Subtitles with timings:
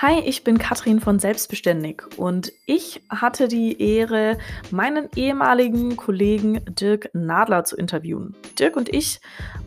[0.00, 4.38] Hi, ich bin Katrin von Selbstbeständig und ich hatte die Ehre,
[4.70, 8.36] meinen ehemaligen Kollegen Dirk Nadler zu interviewen.
[8.60, 9.20] Dirk und ich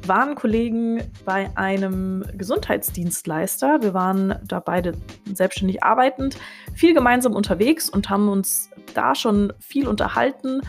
[0.07, 3.81] waren Kollegen bei einem Gesundheitsdienstleister.
[3.81, 4.93] Wir waren da beide
[5.33, 6.37] selbstständig arbeitend,
[6.73, 10.61] viel gemeinsam unterwegs und haben uns da schon viel unterhalten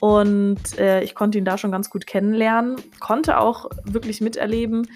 [0.00, 4.88] und äh, ich konnte ihn da schon ganz gut kennenlernen, konnte auch wirklich miterleben,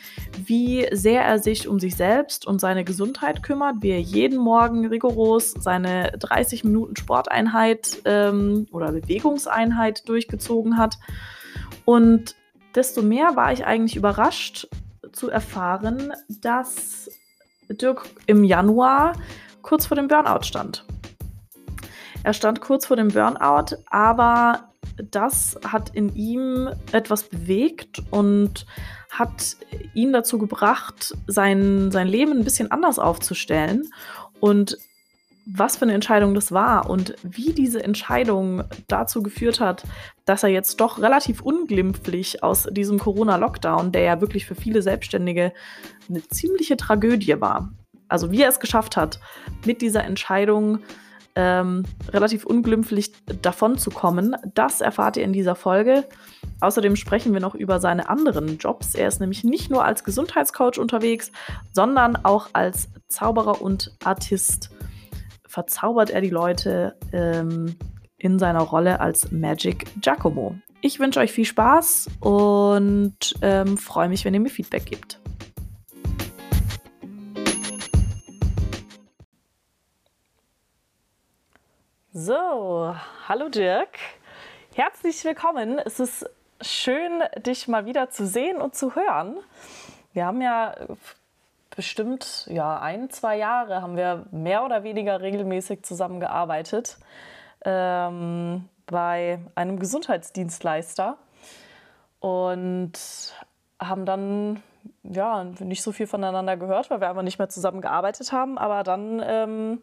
[0.44, 4.86] wie sehr er sich um sich selbst und seine Gesundheit kümmert, wie er jeden Morgen
[4.86, 10.98] rigoros seine 30 Minuten Sporteinheit ähm, oder Bewegungseinheit durchgezogen hat.
[11.84, 12.34] Und
[12.74, 14.68] desto mehr war ich eigentlich überrascht
[15.12, 17.10] zu erfahren, dass
[17.70, 19.14] Dirk im Januar
[19.62, 20.84] kurz vor dem Burnout stand.
[22.24, 28.66] Er stand kurz vor dem Burnout, aber das hat in ihm etwas bewegt und
[29.10, 29.56] hat
[29.94, 33.88] ihn dazu gebracht, sein, sein Leben ein bisschen anders aufzustellen.
[34.40, 34.78] Und
[35.50, 39.82] was für eine Entscheidung das war und wie diese Entscheidung dazu geführt hat,
[40.26, 45.52] dass er jetzt doch relativ unglimpflich aus diesem Corona-Lockdown, der ja wirklich für viele Selbstständige
[46.08, 47.72] eine ziemliche Tragödie war,
[48.08, 49.20] also wie er es geschafft hat,
[49.64, 50.80] mit dieser Entscheidung
[51.38, 54.34] ähm, relativ unglimpflich davon zu kommen.
[54.54, 56.04] Das erfahrt ihr in dieser Folge.
[56.60, 58.96] Außerdem sprechen wir noch über seine anderen Jobs.
[58.96, 61.30] Er ist nämlich nicht nur als Gesundheitscoach unterwegs,
[61.72, 64.70] sondern auch als Zauberer und Artist.
[65.46, 67.76] Verzaubert er die Leute ähm,
[68.18, 70.56] in seiner Rolle als Magic Giacomo.
[70.80, 75.20] Ich wünsche euch viel Spaß und ähm, freue mich, wenn ihr mir Feedback gebt.
[82.20, 82.96] So,
[83.28, 83.96] hallo Dirk.
[84.74, 85.78] Herzlich willkommen.
[85.78, 86.28] Es ist
[86.60, 89.36] schön, dich mal wieder zu sehen und zu hören.
[90.12, 90.74] Wir haben ja
[91.76, 96.98] bestimmt ja, ein, zwei Jahre haben wir mehr oder weniger regelmäßig zusammengearbeitet
[97.64, 101.18] ähm, bei einem Gesundheitsdienstleister
[102.18, 102.94] und
[103.78, 104.60] haben dann
[105.04, 108.58] ja nicht so viel voneinander gehört, weil wir einfach nicht mehr zusammengearbeitet haben.
[108.58, 109.82] Aber dann ähm,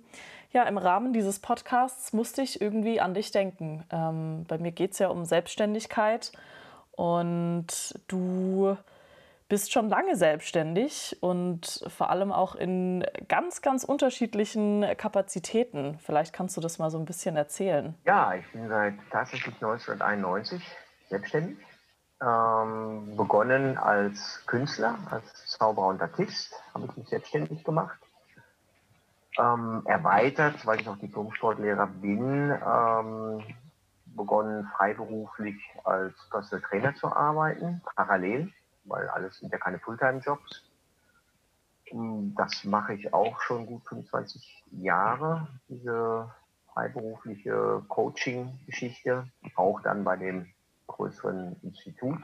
[0.55, 3.83] ja, im Rahmen dieses Podcasts musste ich irgendwie an dich denken.
[3.91, 6.31] Ähm, bei mir geht es ja um Selbstständigkeit
[6.91, 7.67] und
[8.07, 8.77] du
[9.49, 15.99] bist schon lange selbstständig und vor allem auch in ganz, ganz unterschiedlichen Kapazitäten.
[15.99, 17.93] Vielleicht kannst du das mal so ein bisschen erzählen.
[18.05, 20.63] Ja, ich bin seit tatsächlich 1991
[21.09, 21.57] selbstständig.
[22.23, 28.04] Ähm, begonnen als Künstler, als Zauberer und Artist, habe ich mich selbstständig gemacht
[29.39, 33.43] ähm, erweitert, weil ich auch Diplom-Sportlehrer bin, ähm,
[34.05, 38.51] begonnen freiberuflich als Personal Trainer zu arbeiten, parallel,
[38.85, 40.63] weil alles sind ja keine Fulltime-Jobs.
[41.87, 46.31] Ähm, das mache ich auch schon gut 25 Jahre, diese
[46.73, 50.47] freiberufliche Coaching-Geschichte, auch dann bei dem
[50.87, 52.19] größeren Institut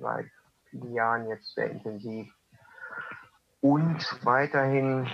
[0.00, 0.26] seit
[0.70, 2.32] vielen Jahren jetzt sehr intensiv.
[3.60, 5.06] Und weiterhin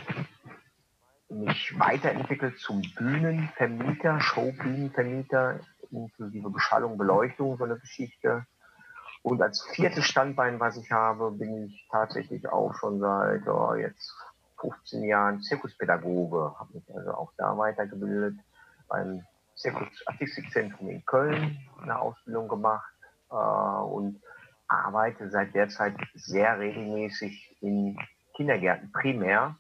[1.28, 5.60] mich weiterentwickelt zum Bühnenvermieter, Showbühnenvermieter,
[5.90, 8.46] inklusive Beschallung, Beleuchtung, so eine Geschichte.
[9.22, 14.14] Und als viertes Standbein, was ich habe, bin ich tatsächlich auch schon seit oh, jetzt
[14.60, 18.38] 15 Jahren Zirkuspädagoge, habe mich also auch da weitergebildet,
[18.88, 19.24] beim
[19.56, 22.92] Zirkusartistikzentrum in Köln eine Ausbildung gemacht
[23.30, 24.20] äh, und
[24.68, 27.98] arbeite seit der Zeit sehr regelmäßig in
[28.34, 29.56] Kindergärten primär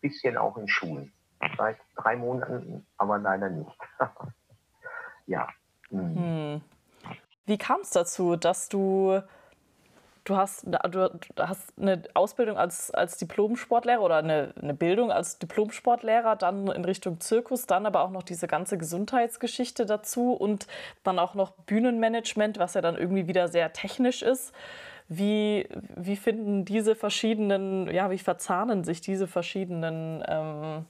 [0.00, 1.12] bisschen auch in Schulen.
[1.56, 3.70] Seit drei Monaten, aber leider nicht.
[5.26, 5.48] ja.
[5.90, 6.16] Mhm.
[6.16, 6.60] Hm.
[7.46, 9.22] Wie kam es dazu, dass du,
[10.24, 16.36] du hast, du hast eine Ausbildung als, als Diplom-Sportlehrer oder eine, eine Bildung als Diplom-Sportlehrer,
[16.36, 20.66] dann in Richtung Zirkus, dann aber auch noch diese ganze Gesundheitsgeschichte dazu und
[21.02, 24.52] dann auch noch Bühnenmanagement, was ja dann irgendwie wieder sehr technisch ist.
[25.12, 30.86] Wie, wie finden diese verschiedenen, ja, wie verzahnen sich diese verschiedenen ähm,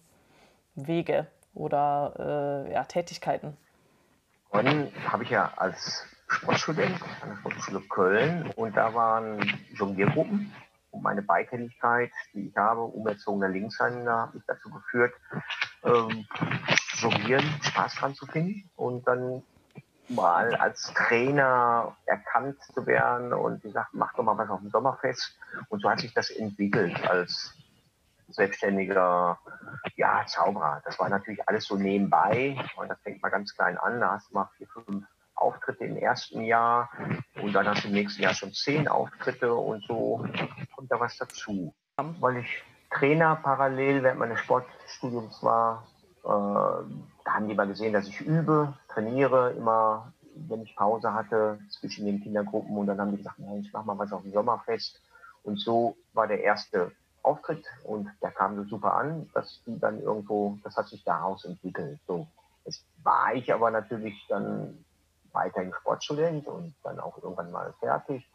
[0.74, 3.56] Wege oder äh, ja, Tätigkeiten?
[4.50, 9.40] Und habe ich ja als Sportstudent an der Sportschule Köln und da waren
[9.72, 10.52] Jongliergruppen
[10.90, 15.14] und meine Beidhändigkeit, die ich habe, umerzogener Linkshänder, hat mich dazu geführt,
[15.82, 16.26] ähm,
[16.96, 19.42] Jonglieren Spaß dran zu finden und dann
[20.10, 25.36] mal als Trainer erkannt zu werden und gesagt, mach doch mal was auf dem Sommerfest.
[25.68, 27.54] Und so hat sich das entwickelt als
[28.28, 29.38] selbstständiger
[29.96, 30.82] ja, Zauberer.
[30.84, 32.56] Das war natürlich alles so nebenbei.
[32.76, 34.00] Und das fängt mal ganz klein an.
[34.00, 35.04] Da hast du mal vier, fünf
[35.34, 36.90] Auftritte im ersten Jahr
[37.40, 40.26] und dann hast du im nächsten Jahr schon zehn Auftritte und so
[40.76, 41.74] kommt da was dazu.
[41.96, 45.86] Weil ich Trainer parallel während meines Sportstudiums war.
[46.24, 46.84] Äh,
[47.30, 52.06] da haben die mal gesehen, dass ich übe, trainiere, immer wenn ich Pause hatte zwischen
[52.06, 55.00] den Kindergruppen und dann haben die gesagt, ich mach mal was auf dem Sommerfest.
[55.44, 56.92] Und so war der erste
[57.22, 61.44] Auftritt und der kam so super an, dass die dann irgendwo, das hat sich daraus
[61.44, 62.00] entwickelt.
[62.06, 62.26] So,
[62.64, 64.84] jetzt war ich aber natürlich dann
[65.32, 68.28] weiterhin Sportstudent und dann auch irgendwann mal fertig.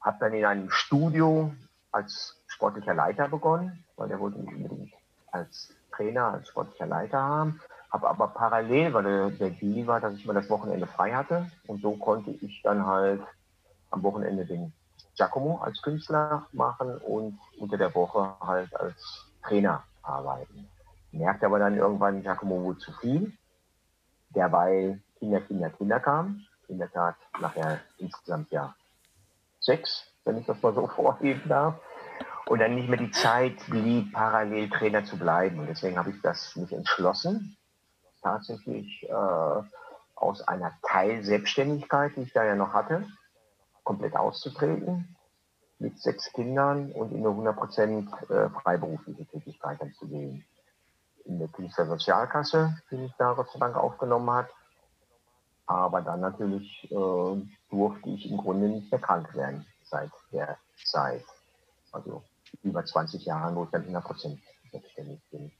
[0.00, 1.52] Habe dann in einem Studio
[1.90, 4.92] als sportlicher Leiter begonnen, weil der wollte mich unbedingt
[5.32, 7.60] als Trainer, als sportlicher Leiter haben.
[7.90, 11.50] Habe aber parallel, weil der, Deal war, dass ich mal das Wochenende frei hatte.
[11.66, 13.22] Und so konnte ich dann halt
[13.90, 14.72] am Wochenende den
[15.16, 20.68] Giacomo als Künstler machen und unter der Woche halt als Trainer arbeiten.
[21.12, 23.32] Merkte aber dann irgendwann, Giacomo wurde zu viel,
[24.30, 26.46] derweil Kinder, Kinder, Kinder kamen.
[26.68, 28.74] In der Tat nachher insgesamt ja
[29.60, 31.74] sechs, wenn ich das mal so vorgeben darf.
[32.46, 35.58] Und dann nicht mehr die Zeit blieb, parallel Trainer zu bleiben.
[35.58, 37.57] Und deswegen habe ich das mich entschlossen,
[38.28, 39.62] tatsächlich äh,
[40.14, 43.06] aus einer Teilselbstständigkeit, die ich da ja noch hatte,
[43.84, 45.16] komplett auszutreten,
[45.78, 50.44] mit sechs Kindern und in eine 100% äh, freiberufliche Tätigkeit zu gehen.
[51.24, 54.48] In der Künstlersozialkasse, die mich da Gott sei Dank aufgenommen hat.
[55.66, 61.24] Aber dann natürlich äh, durfte ich im Grunde nicht mehr krank werden seit der Zeit.
[61.92, 62.22] Also
[62.62, 64.38] über 20 Jahre, wo ich dann 100%
[64.72, 65.52] selbstständig bin.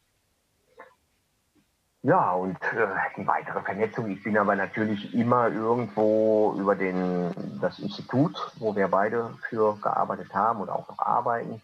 [2.03, 2.87] Ja, und äh,
[3.17, 4.09] die weitere Vernetzung.
[4.11, 10.33] Ich bin aber natürlich immer irgendwo über den, das Institut, wo wir beide für gearbeitet
[10.33, 11.61] haben und auch noch arbeiten,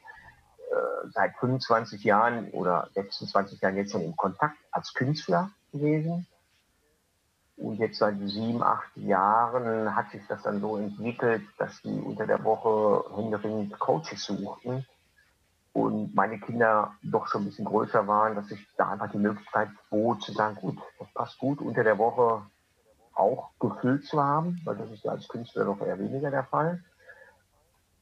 [0.71, 6.27] äh, seit 25 Jahren oder 26 Jahren jetzt schon in Kontakt als Künstler gewesen.
[7.57, 12.27] Und jetzt seit sieben, acht Jahren hat sich das dann so entwickelt, dass die unter
[12.27, 14.85] der Woche händeringend Coaches suchten
[15.75, 19.69] und meine Kinder doch schon ein bisschen größer waren, dass ich da einfach die Möglichkeit
[19.91, 22.43] bot, zu sagen, gut, das passt gut, unter der Woche
[23.13, 26.83] auch gefüllt zu haben, weil das ist ja als Künstler doch eher weniger der Fall.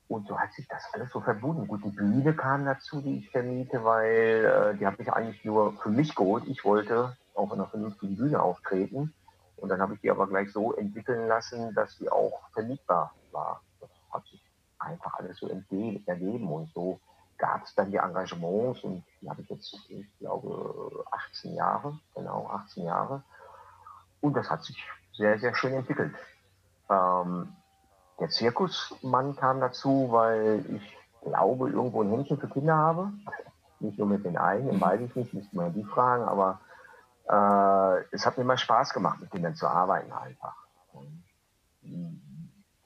[0.06, 1.66] Und so hat sich das alles so verbunden.
[1.66, 5.72] Gut, die Bühne kam dazu, die ich vermiete, weil äh, die habe ich eigentlich nur
[5.78, 6.44] für mich geholt.
[6.48, 9.14] Ich wollte auf einer vernünftigen Bühne auftreten.
[9.56, 13.62] Und dann habe ich die aber gleich so entwickeln lassen, dass sie auch vermietbar war.
[13.80, 14.44] Das hat sich
[14.78, 17.00] einfach alles so ergeben und so
[17.42, 22.48] gab es dann die Engagements und die habe ich jetzt, ich glaube, 18 Jahre, genau
[22.48, 23.24] 18 Jahre.
[24.20, 24.80] Und das hat sich
[25.16, 26.14] sehr, sehr schön entwickelt.
[26.88, 27.52] Ähm,
[28.20, 33.12] der Zirkusmann kam dazu, weil ich glaube, irgendwo ein Händchen für Kinder habe.
[33.80, 36.60] Nicht nur mit den eigenen, weiß ich nicht, müsste man die fragen, aber
[37.28, 40.54] äh, es hat mir immer Spaß gemacht, mit Kindern zu arbeiten einfach.
[40.92, 41.24] Und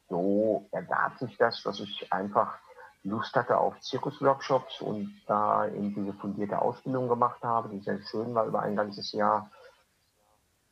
[0.08, 2.58] so ergab sich das, dass ich einfach
[3.06, 8.34] Lust hatte auf Zirkusworkshops und da eben diese fundierte Ausbildung gemacht habe, die sehr schön
[8.34, 9.50] war über ein ganzes Jahr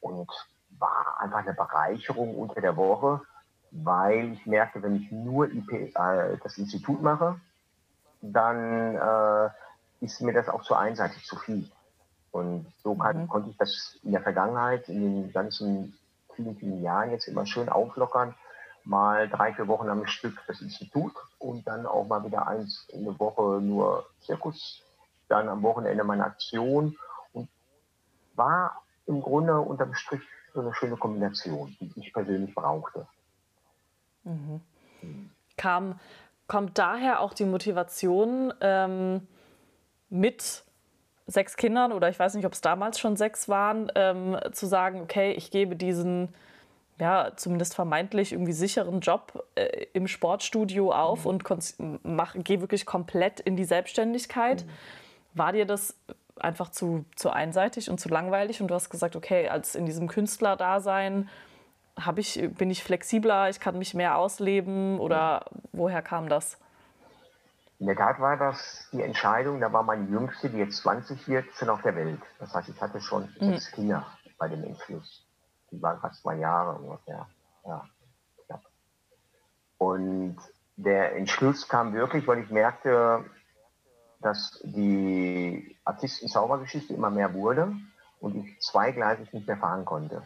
[0.01, 0.29] und
[0.79, 3.21] war einfach eine Bereicherung unter der Woche,
[3.71, 7.41] weil ich merkte, wenn ich nur IP, äh, das Institut mache,
[8.21, 9.51] dann äh,
[10.01, 11.71] ist mir das auch zu einseitig zu viel.
[12.33, 13.29] Und so kann, mhm.
[13.29, 15.97] konnte ich das in der Vergangenheit, in den ganzen
[16.35, 18.35] vielen, vielen Jahren jetzt immer schön auflockern
[18.85, 23.05] mal drei, vier Wochen am Stück das Institut und dann auch mal wieder eins in
[23.05, 24.83] der Woche nur Zirkus,
[25.29, 26.97] dann am Wochenende meine Aktion
[27.33, 27.49] und
[28.35, 30.23] war im Grunde unterm Strich
[30.53, 33.07] so eine schöne Kombination, die ich persönlich brauchte.
[34.25, 34.61] Mhm.
[35.57, 35.99] Kam,
[36.47, 39.26] kommt daher auch die Motivation ähm,
[40.11, 40.64] mit
[41.26, 45.00] sechs Kindern oder ich weiß nicht, ob es damals schon sechs waren, ähm, zu sagen,
[45.00, 46.35] okay, ich gebe diesen
[46.99, 51.31] ja, zumindest vermeintlich irgendwie sicheren Job äh, im Sportstudio auf mhm.
[51.31, 54.65] und mach, geh wirklich komplett in die Selbstständigkeit.
[54.65, 54.71] Mhm.
[55.35, 55.97] War dir das
[56.37, 60.09] einfach zu, zu einseitig und zu langweilig und du hast gesagt, okay, als in diesem
[60.09, 61.29] Künstlerdasein
[62.17, 65.61] ich, bin ich flexibler, ich kann mich mehr ausleben oder mhm.
[65.73, 66.59] woher kam das?
[67.81, 71.47] In der Tat war das die Entscheidung, da war meine Jüngste, die jetzt 20 wird,
[71.55, 72.21] schon auf der Welt.
[72.39, 73.51] Das heißt, ich hatte schon mhm.
[73.51, 74.07] sechs Kinder
[74.39, 75.24] bei dem Entschluss
[75.75, 77.26] die waren fast zwei Jahre ungefähr.
[77.66, 77.85] Ja,
[78.47, 78.62] knapp.
[79.78, 80.37] Und
[80.76, 83.25] der Entschluss kam wirklich, weil ich merkte,
[84.21, 87.76] dass die Artisten-Zaubergeschichte immer mehr wurde
[88.21, 90.23] und ich zweigleisig nicht mehr fahren konnte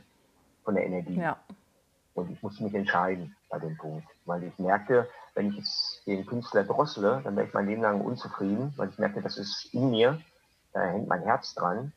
[0.64, 1.18] von der Energie.
[1.18, 1.38] Ja.
[2.14, 6.26] Und ich musste mich entscheiden bei dem Punkt, weil ich merkte, wenn ich jetzt den
[6.26, 9.90] Künstler drossle, dann wäre ich mein Leben lang unzufrieden, weil ich merkte, das ist in
[9.90, 10.20] mir,
[10.72, 11.92] da hängt mein Herz dran,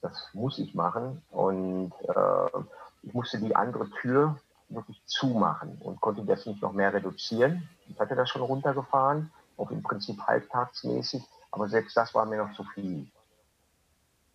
[0.00, 1.22] das muss ich machen.
[1.30, 2.58] Und äh,
[3.06, 7.68] ich musste die andere Tür wirklich zumachen und konnte das nicht noch mehr reduzieren.
[7.88, 12.54] Ich hatte das schon runtergefahren, auch im Prinzip halbtagsmäßig, aber selbst das war mir noch
[12.54, 13.06] zu viel.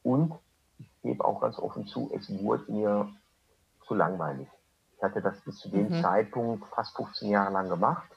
[0.04, 0.34] Und
[0.78, 3.10] ich gebe auch ganz offen zu, es wurde mir
[3.86, 4.48] zu langweilig.
[4.98, 6.02] Ich hatte das bis zu dem mhm.
[6.02, 8.10] Zeitpunkt fast 15 Jahre lang gemacht,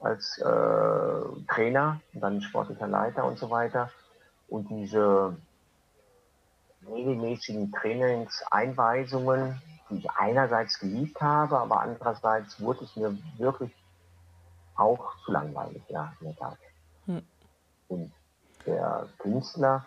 [0.00, 3.90] als äh, Trainer, dann sportlicher Leiter und so weiter.
[4.48, 5.36] Und diese
[6.86, 9.60] regelmäßigen Trainingseinweisungen,
[9.90, 13.72] die ich einerseits geliebt habe, aber andererseits wurde es mir wirklich
[14.76, 16.58] auch zu langweilig, ja, in der Tat.
[17.06, 17.22] Hm.
[17.88, 18.12] Und
[18.66, 19.84] der Künstler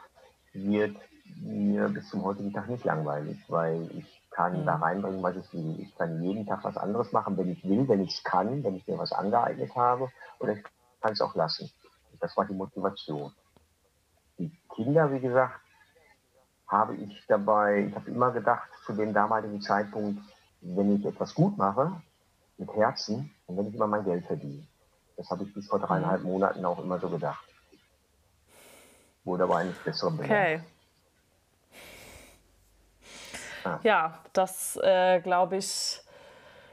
[0.54, 0.98] wird
[1.38, 4.66] mir bis zum heutigen Tag nicht langweilig, weil ich kann hm.
[4.66, 5.80] da reinbringen, was ich will.
[5.80, 8.76] Ich kann jeden Tag was anderes machen, wenn ich will, wenn ich es kann, wenn
[8.76, 10.64] ich mir was angeeignet habe, oder ich
[11.02, 11.72] kann es auch lassen.
[12.12, 13.34] Und das war die Motivation.
[14.38, 15.63] Die Kinder, wie gesagt,
[16.74, 20.22] habe ich dabei, ich habe immer gedacht, zu dem damaligen Zeitpunkt,
[20.62, 22.02] wenn ich etwas gut mache,
[22.58, 24.68] mit Herzen, dann werde ich immer mein Geld verdienen.
[25.16, 26.30] Das habe ich bis vor dreieinhalb mhm.
[26.30, 27.46] Monaten auch immer so gedacht.
[29.24, 30.62] Wurde aber eines Besseren Okay.
[33.64, 33.80] Ah.
[33.84, 36.02] Ja, das äh, glaube ich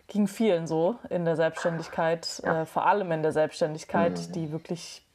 [0.09, 2.63] ging vielen so in der Selbstständigkeit, ja.
[2.63, 4.33] äh, vor allem in der Selbstständigkeit, mhm.
[4.33, 5.07] die wirklich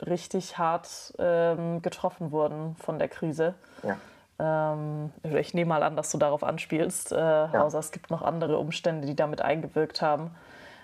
[0.00, 3.54] richtig hart ähm, getroffen wurden von der Krise.
[3.82, 3.98] Ja.
[4.38, 7.62] Ähm, ich nehme mal an, dass du darauf anspielst, äh, ja.
[7.62, 10.30] außer es gibt noch andere Umstände, die damit eingewirkt haben.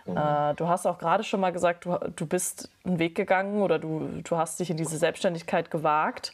[0.06, 0.16] Mhm.
[0.16, 3.78] Äh, du hast auch gerade schon mal gesagt, du, du bist einen Weg gegangen oder
[3.78, 6.32] du, du hast dich in diese Selbstständigkeit gewagt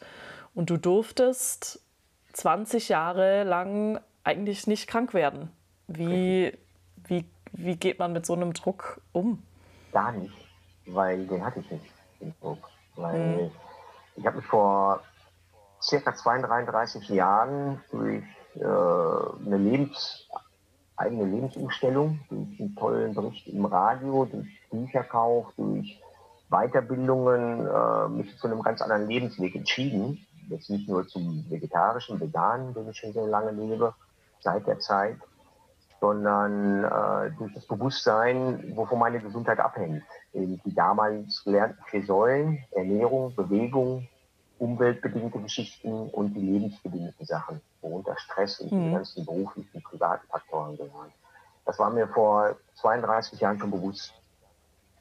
[0.55, 1.79] und du durftest
[2.33, 5.51] 20 Jahre lang eigentlich nicht krank werden.
[5.87, 6.57] Wie,
[7.07, 9.43] wie, wie geht man mit so einem Druck um?
[9.91, 10.33] Gar nicht,
[10.87, 11.85] weil den hatte ich nicht,
[12.19, 12.69] den Druck.
[12.95, 13.51] Weil mhm.
[14.15, 15.01] ich habe mich vor
[15.81, 18.23] circa 32 Jahren durch
[18.55, 20.27] äh, eine Lebens,
[20.95, 25.99] eigene Lebensumstellung, durch einen tollen Bericht im Radio, durch Bücherkauf, durch
[26.49, 30.25] Weiterbildungen äh, mich zu einem ganz anderen Lebensweg entschieden.
[30.49, 33.93] Jetzt nicht nur zum vegetarischen, veganen, den ich schon sehr lange lebe,
[34.41, 35.17] seit der Zeit,
[36.01, 40.03] sondern äh, durch das Bewusstsein, wovon meine Gesundheit abhängt.
[40.33, 44.09] Eben die damals gelernten vier Säulen, Ernährung, Bewegung,
[44.61, 48.85] umweltbedingte Geschichten und die lebensbedingten Sachen, worunter Stress und mhm.
[48.85, 51.11] die ganzen beruflichen, privaten Faktoren gehören.
[51.65, 54.13] Das war mir vor 32 Jahren schon bewusst.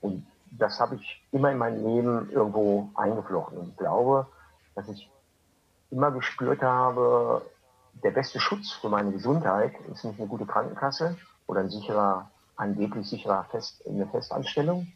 [0.00, 3.59] Und das habe ich immer in mein Leben irgendwo eingeflochten.
[3.59, 4.26] Und ich glaube,
[4.75, 5.11] dass ich
[5.90, 7.43] immer gespürt habe,
[8.02, 13.07] der beste Schutz für meine Gesundheit ist nicht eine gute Krankenkasse oder ein sicherer, angeblich
[13.07, 14.90] sicherer Fest, eine Festanstellung,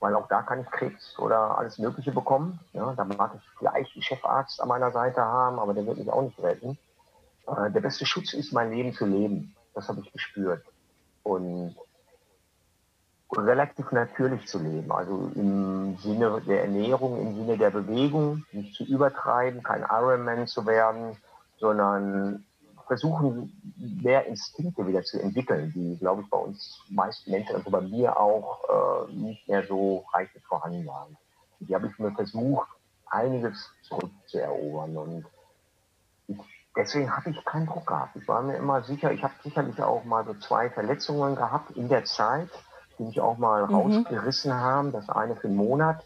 [0.00, 2.58] weil auch da kann ich Krebs oder alles Mögliche bekommen.
[2.72, 6.10] Ja, da mag ich vielleicht einen Chefarzt an meiner Seite haben, aber der wird mich
[6.10, 6.78] auch nicht retten.
[7.46, 9.54] Äh, der beste Schutz ist, mein Leben zu leben.
[9.74, 10.64] Das habe ich gespürt.
[11.22, 11.76] Und
[13.36, 18.84] relativ natürlich zu leben, also im Sinne der Ernährung, im Sinne der Bewegung, nicht zu
[18.84, 21.16] übertreiben, kein Ironman zu werden,
[21.58, 22.44] sondern
[22.90, 23.52] versuchen,
[24.02, 28.18] mehr Instinkte wieder zu entwickeln, die, glaube ich, bei uns meisten Menschen, also bei mir
[28.18, 28.64] auch,
[29.08, 31.16] äh, nicht mehr so reichlich vorhanden waren.
[31.60, 32.66] Die habe ich mir versucht,
[33.06, 34.96] einiges zurückzuerobern.
[34.96, 35.26] Und
[36.26, 36.36] ich,
[36.76, 38.16] deswegen habe ich keinen Druck gehabt.
[38.16, 41.88] Ich war mir immer sicher, ich habe sicherlich auch mal so zwei Verletzungen gehabt in
[41.88, 42.50] der Zeit,
[42.98, 43.74] die mich auch mal mhm.
[43.76, 44.90] rausgerissen haben.
[44.90, 46.04] Das eine für einen Monat,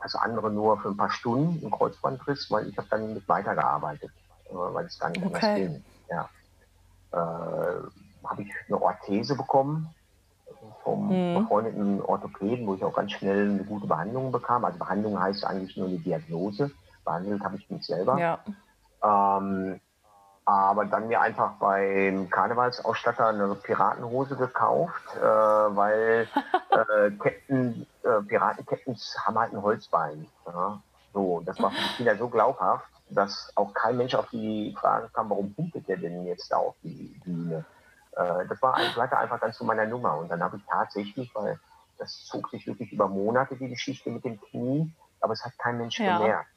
[0.00, 4.12] das andere nur für ein paar Stunden, ein Kreuzbandriss, weil ich habe dann mit weitergearbeitet
[4.50, 5.34] weil es gar nicht okay.
[5.34, 5.84] anders ging.
[6.10, 6.28] Ja.
[7.12, 9.88] Äh, habe ich eine Orthese bekommen
[10.82, 11.42] vom hm.
[11.42, 14.64] befreundeten Orthopäden, wo ich auch ganz schnell eine gute Behandlung bekam.
[14.64, 16.70] Also Behandlung heißt eigentlich nur eine Diagnose.
[17.04, 18.18] Behandelt habe ich mich selber.
[18.18, 18.38] Ja.
[19.02, 19.80] Ähm,
[20.44, 26.28] aber dann mir einfach beim Karnevalsausstatter eine Piratenhose gekauft, äh, weil
[26.70, 30.26] äh, Ketten, äh, Piratenketten haben halt ein Holzbein.
[30.46, 30.80] Ja?
[31.16, 35.08] So, das war für die Kinder so glaubhaft, dass auch kein Mensch auf die Frage
[35.14, 37.64] kam, warum humpelt der denn jetzt da auf die Bühne?
[38.12, 40.18] Äh, das war ein, einfach dann zu meiner Nummer.
[40.18, 41.58] Und dann habe ich tatsächlich, weil
[41.96, 45.78] das zog sich wirklich über Monate, die Geschichte mit dem Knie, aber es hat kein
[45.78, 46.18] Mensch ja.
[46.18, 46.50] gemerkt.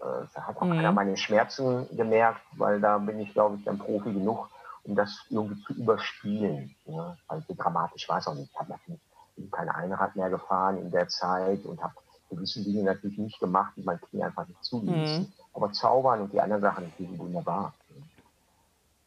[0.00, 0.74] Äh, es hat auch mhm.
[0.74, 4.48] keiner meine Schmerzen gemerkt, weil da bin ich, glaube ich, dann Profi genug,
[4.82, 6.74] um das irgendwie zu überspielen.
[6.86, 7.16] Ja?
[7.28, 8.50] Also dramatisch war es auch nicht.
[8.50, 11.94] Ich habe natürlich keine Einrad mehr gefahren in der Zeit und habe
[12.30, 15.18] gewisse Dinge natürlich nicht gemacht, die mein Knie einfach nicht zuließ.
[15.20, 15.32] Mhm.
[15.52, 17.74] Aber Zaubern und die anderen Sachen natürlich wunderbar.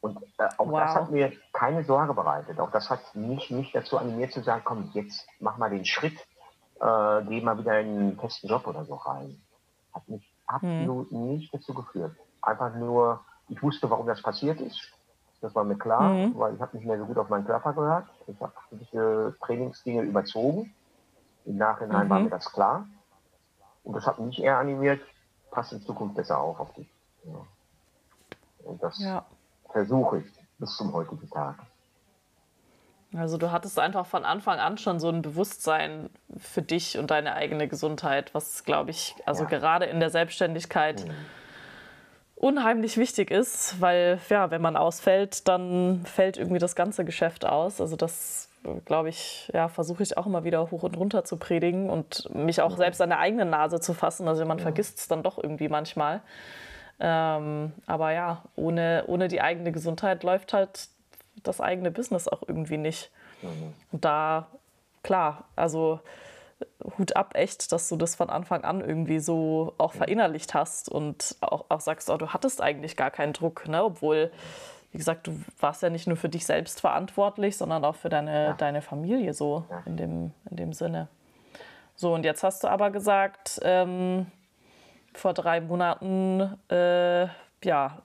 [0.01, 0.81] Und äh, auch wow.
[0.81, 2.59] das hat mir keine Sorge bereitet.
[2.59, 6.17] Auch das hat mich nicht dazu animiert zu sagen, komm, jetzt mach mal den Schritt,
[6.81, 9.41] äh, geh mal wieder in einen festen Job oder so rein.
[9.93, 11.27] Hat mich absolut mhm.
[11.29, 12.15] nicht dazu geführt.
[12.41, 14.91] Einfach nur, ich wusste, warum das passiert ist.
[15.39, 16.37] Das war mir klar, mhm.
[16.37, 18.05] weil ich habe nicht mehr so gut auf meinen Körper gehört.
[18.27, 20.73] Ich habe gewisse Trainingsdinge überzogen.
[21.45, 22.25] Im Nachhinein war mhm.
[22.25, 22.87] mir das klar.
[23.83, 25.01] Und das hat mich eher animiert,
[25.51, 26.87] pass in Zukunft besser auf auf dich.
[27.25, 27.45] Ja.
[28.63, 29.25] Und das ja.
[29.71, 30.25] versuche ich
[30.57, 31.57] bis zum heutigen Tag.
[33.15, 37.35] Also du hattest einfach von Anfang an schon so ein Bewusstsein für dich und deine
[37.35, 39.49] eigene Gesundheit, was, glaube ich, also ja.
[39.49, 41.11] gerade in der Selbstständigkeit mhm.
[42.35, 47.79] unheimlich wichtig ist, weil ja, wenn man ausfällt, dann fällt irgendwie das ganze Geschäft aus.
[47.79, 48.49] Also das,
[48.85, 52.61] glaube ich, ja, versuche ich auch immer wieder hoch und runter zu predigen und mich
[52.61, 52.77] auch mhm.
[52.77, 54.27] selbst an der eigenen Nase zu fassen.
[54.27, 54.63] Also man ja.
[54.63, 56.21] vergisst es dann doch irgendwie manchmal.
[56.99, 60.87] Ähm, aber ja, ohne, ohne die eigene Gesundheit läuft halt
[61.43, 63.11] das eigene Business auch irgendwie nicht.
[63.41, 63.73] Mhm.
[63.91, 64.47] Und da,
[65.01, 65.99] klar, also
[66.97, 71.35] Hut ab, echt, dass du das von Anfang an irgendwie so auch verinnerlicht hast und
[71.41, 73.83] auch, auch sagst, oh, du hattest eigentlich gar keinen Druck, ne?
[73.83, 74.31] obwohl,
[74.93, 78.45] wie gesagt, du warst ja nicht nur für dich selbst verantwortlich, sondern auch für deine,
[78.45, 78.53] ja.
[78.53, 79.81] deine Familie so ja.
[79.85, 81.07] in, dem, in dem Sinne.
[81.95, 84.27] So, und jetzt hast du aber gesagt, ähm,
[85.15, 87.27] vor drei Monaten, äh,
[87.63, 87.97] ja,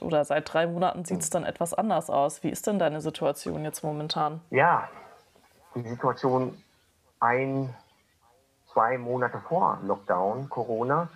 [0.00, 2.42] oder seit drei Monaten sieht es dann etwas anders aus.
[2.42, 4.40] Wie ist denn deine Situation jetzt momentan?
[4.50, 4.88] Ja,
[5.76, 6.60] die Situation
[7.20, 7.72] ein,
[8.72, 11.08] zwei Monate vor Lockdown, Corona,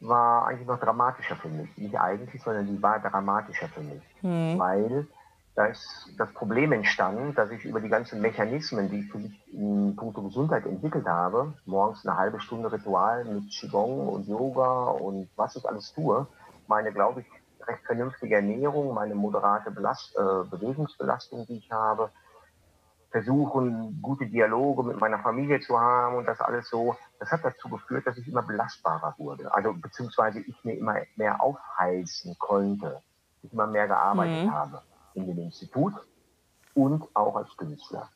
[0.00, 1.76] war eigentlich noch dramatischer für mich.
[1.76, 4.02] Nicht eigentlich, sondern die war dramatischer für mich.
[4.20, 4.58] Hm.
[4.58, 5.06] Weil
[5.54, 9.40] da ist das Problem entstanden, dass ich über die ganzen Mechanismen, die ich für mich
[9.52, 15.28] in puncto Gesundheit entwickelt habe, morgens eine halbe Stunde Ritual mit Qigong und Yoga und
[15.36, 16.26] was ich alles tue,
[16.66, 17.26] meine, glaube ich,
[17.68, 22.10] recht vernünftige Ernährung, meine moderate Belast äh, Bewegungsbelastung, die ich habe,
[23.10, 27.70] versuchen, gute Dialoge mit meiner Familie zu haben und das alles so, das hat dazu
[27.70, 29.52] geführt, dass ich immer belastbarer wurde.
[29.54, 33.00] Also beziehungsweise ich mir immer mehr aufheizen konnte,
[33.42, 34.52] ich immer mehr gearbeitet mhm.
[34.52, 34.82] habe
[35.14, 35.94] in dem Institut
[36.74, 38.10] und auch als Künstler.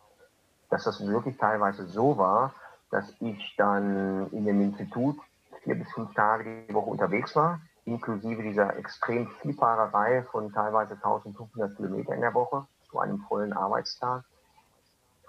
[0.69, 2.53] Dass das wirklich teilweise so war,
[2.91, 5.19] dass ich dann in dem Institut
[5.63, 11.77] vier bis fünf Tage die Woche unterwegs war, inklusive dieser extrem Vielfahrerei von teilweise 1500
[11.77, 14.25] Kilometer in der Woche zu einem vollen Arbeitstag.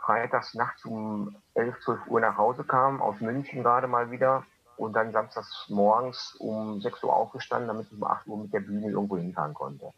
[0.01, 4.43] Freitags nachts um 11, 12 Uhr nach Hause kam, aus München gerade mal wieder
[4.77, 8.61] und dann samstags morgens um 6 Uhr aufgestanden, damit ich um 8 Uhr mit der
[8.61, 9.91] Bühne irgendwo hinfahren konnte.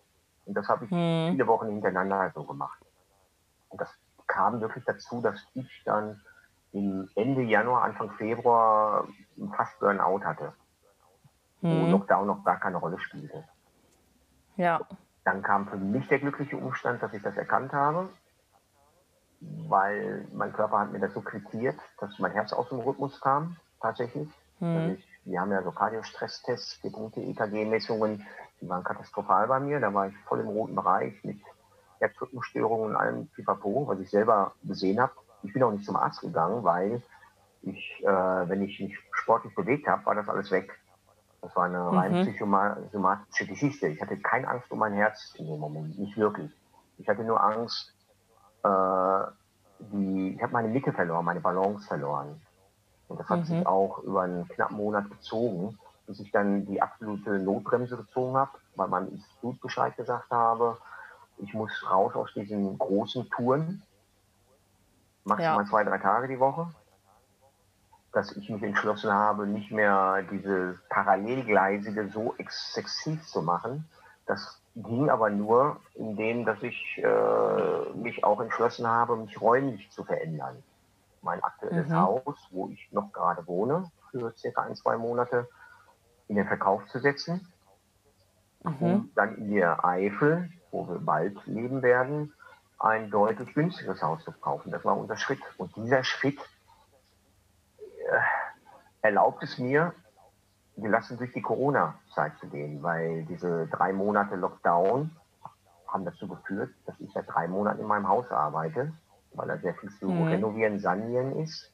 [0.45, 1.31] Und das habe ich hm.
[1.31, 2.79] viele Wochen hintereinander so gemacht.
[3.69, 3.89] Und das
[4.27, 6.21] kam wirklich dazu, dass ich dann
[6.71, 9.07] im Ende Januar, Anfang Februar
[9.55, 10.53] fast Burnout hatte
[11.61, 11.91] wo mhm.
[11.91, 13.43] Lockdown noch gar keine Rolle spielte.
[14.57, 14.81] Ja.
[15.23, 18.09] Dann kam für mich der glückliche Umstand, dass ich das erkannt habe,
[19.41, 23.57] weil mein Körper hat mir das so quittiert, dass mein Herz aus dem Rhythmus kam,
[23.81, 24.29] tatsächlich.
[24.59, 24.97] Mhm.
[24.97, 28.25] Ich, wir haben ja so Cardio-Stresstests, vier Punkte EKG-Messungen,
[28.61, 29.79] die waren katastrophal bei mir.
[29.79, 31.39] Da war ich voll im roten Bereich mit
[31.99, 35.13] Herzrhythmusstörungen und allem Pipapo, was ich selber gesehen habe.
[35.43, 37.01] Ich bin auch nicht zum Arzt gegangen, weil
[37.63, 40.79] ich, äh, wenn ich mich sportlich bewegt habe, war das alles weg.
[41.41, 41.97] Das war eine mhm.
[41.97, 43.87] rein psychosomatische Geschichte.
[43.87, 46.51] Ich hatte keine Angst um mein Herz in dem Moment, nicht wirklich.
[46.97, 47.95] Ich hatte nur Angst,
[48.63, 52.41] die, ich habe meine Mitte verloren, meine Balance verloren.
[53.07, 53.45] Und das hat mhm.
[53.45, 58.51] sich auch über einen knappen Monat gezogen, bis ich dann die absolute Notbremse gezogen habe,
[58.75, 60.77] weil mein Institut Bescheid gesagt habe,
[61.37, 63.81] ich muss raus aus diesen großen Touren,
[65.23, 65.69] maximal ja.
[65.69, 66.67] zwei, drei Tage die Woche
[68.11, 73.87] dass ich mich entschlossen habe, nicht mehr diese Parallelgleisige so exzessiv zu machen.
[74.25, 80.03] Das ging aber nur, indem dass ich äh, mich auch entschlossen habe, mich räumlich zu
[80.03, 80.63] verändern.
[81.21, 81.95] Mein aktuelles mhm.
[81.95, 85.47] Haus, wo ich noch gerade wohne, für circa ein, zwei Monate,
[86.27, 87.47] in den Verkauf zu setzen.
[88.63, 89.11] Mhm.
[89.15, 92.33] Dann in der Eifel, wo wir bald leben werden,
[92.79, 94.71] ein deutlich günstigeres Haus zu kaufen.
[94.71, 95.41] Das war unser Schritt.
[95.57, 96.39] Und dieser Schritt
[99.01, 99.93] erlaubt es mir,
[100.77, 105.11] gelassen durch die Corona-Zeit zu gehen, weil diese drei Monate Lockdown
[105.87, 108.93] haben dazu geführt, dass ich seit drei Monaten in meinem Haus arbeite,
[109.33, 110.27] weil da sehr viel zu mhm.
[110.27, 111.71] renovieren, sanieren ist.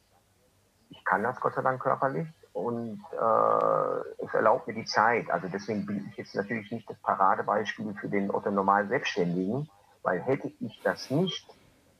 [0.89, 5.29] Ich kann das Gott sei Dank körperlich und äh, es erlaubt mir die Zeit.
[5.29, 9.69] Also deswegen bin ich jetzt natürlich nicht das Paradebeispiel für den Otto normal Selbstständigen,
[10.01, 11.47] weil hätte ich das nicht,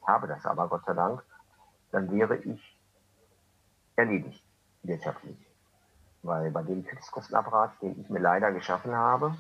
[0.06, 1.24] habe das aber Gott sei Dank,
[1.92, 2.80] dann wäre ich
[3.96, 4.44] erledigt
[4.84, 5.47] wirtschaftlich.
[6.28, 9.34] Weil bei dem Fixkostenapparat, den ich mir leider geschaffen habe,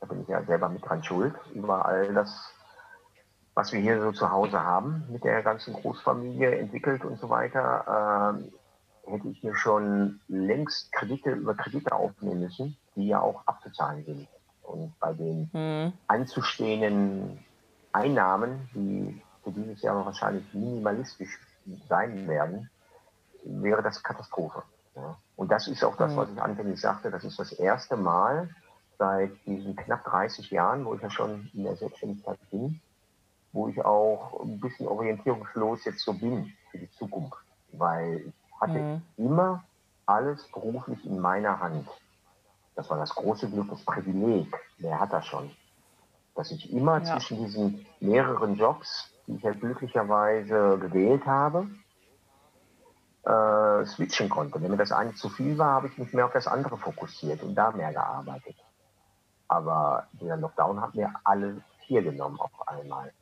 [0.00, 2.52] da bin ich ja selber mit dran schuld, über all das,
[3.54, 8.36] was wir hier so zu Hause haben, mit der ganzen Großfamilie entwickelt und so weiter,
[9.06, 14.04] äh, hätte ich mir schon längst Kredite über Kredite aufnehmen müssen, die ja auch abzuzahlen
[14.04, 14.28] sind.
[14.62, 15.94] Und bei den mhm.
[16.06, 17.42] anzustehenden
[17.92, 21.40] Einnahmen, die für dieses Jahr wahrscheinlich minimalistisch
[21.88, 22.68] sein werden,
[23.42, 24.62] wäre das Katastrophe.
[24.94, 25.16] Ja.
[25.36, 26.16] Und das ist auch das, mhm.
[26.16, 28.48] was ich anfänglich sagte, das ist das erste Mal
[28.98, 32.80] seit diesen knapp 30 Jahren, wo ich ja schon in der Selbstständigkeit bin,
[33.52, 37.36] wo ich auch ein bisschen orientierungslos jetzt so bin für die Zukunft.
[37.72, 39.02] Weil ich hatte mhm.
[39.18, 39.64] immer
[40.06, 41.86] alles beruflich in meiner Hand.
[42.74, 44.54] Das war das große Glück, das Privileg.
[44.78, 45.50] Wer hat das schon?
[46.34, 47.04] Dass ich immer ja.
[47.04, 51.68] zwischen diesen mehreren Jobs, die ich ja glücklicherweise gewählt habe,
[53.26, 54.62] äh, switchen konnte.
[54.62, 57.42] Wenn mir das eine zu viel war, habe ich mich mehr auf das andere fokussiert
[57.42, 58.54] und da mehr gearbeitet.
[59.48, 63.12] Aber dieser Lockdown hat mir alle vier genommen auf einmal.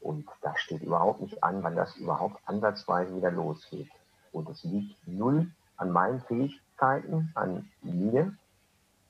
[0.00, 3.90] Und da steht überhaupt nicht an, wann das überhaupt ansatzweise wieder losgeht.
[4.32, 8.32] Und es liegt null an meinen Fähigkeiten, an mir,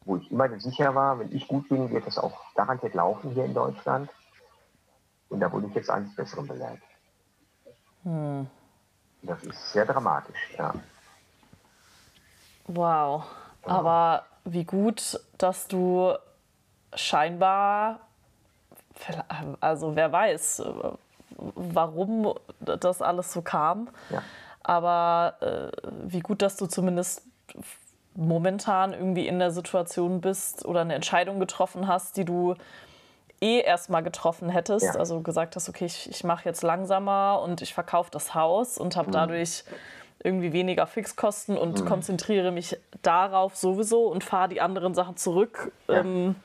[0.04, 3.44] wo ich immer sicher war, wenn ich gut bin, wird das auch garantiert laufen hier
[3.44, 4.10] in Deutschland.
[5.28, 6.80] Und da wurde ich jetzt eines Besseren belehrt.
[8.02, 8.48] Hm.
[9.22, 10.74] Das ist sehr dramatisch, ja.
[12.66, 13.24] Wow.
[13.62, 16.14] Aber wie gut, dass du
[16.94, 18.00] scheinbar,
[19.61, 20.62] also wer weiß,
[21.37, 23.88] warum das alles so kam.
[24.11, 24.22] Ja.
[24.62, 27.22] Aber äh, wie gut, dass du zumindest
[28.14, 32.54] momentan irgendwie in der Situation bist oder eine Entscheidung getroffen hast, die du
[33.40, 34.87] eh erstmal getroffen hättest.
[34.87, 34.94] Ja.
[34.94, 38.96] Also gesagt hast, okay, ich, ich mache jetzt langsamer und ich verkaufe das Haus und
[38.96, 39.12] habe mhm.
[39.12, 39.64] dadurch
[40.22, 41.87] irgendwie weniger Fixkosten und mhm.
[41.87, 45.72] konzentriere mich darauf sowieso und fahre die anderen Sachen zurück.
[45.88, 46.00] Ja.
[46.00, 46.37] Ähm,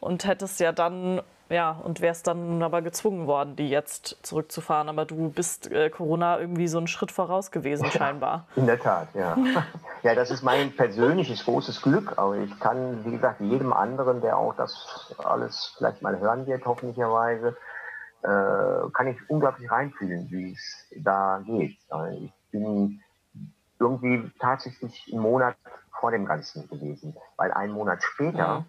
[0.00, 4.88] und hättest ja dann ja, und wärst dann aber gezwungen worden, die jetzt zurückzufahren.
[4.88, 8.46] Aber du bist äh, Corona irgendwie so einen Schritt voraus gewesen, scheinbar.
[8.56, 9.36] In der Tat, ja.
[10.02, 12.16] ja, das ist mein persönliches großes Glück.
[12.16, 16.64] Aber ich kann, wie gesagt, jedem anderen, der auch das alles vielleicht mal hören wird,
[16.64, 17.56] hoffentlicherweise,
[18.22, 21.76] äh, kann ich unglaublich reinfühlen, wie es da geht.
[22.20, 23.00] Ich bin
[23.78, 25.56] irgendwie tatsächlich einen Monat
[26.00, 28.64] vor dem Ganzen gewesen, weil einen Monat später mhm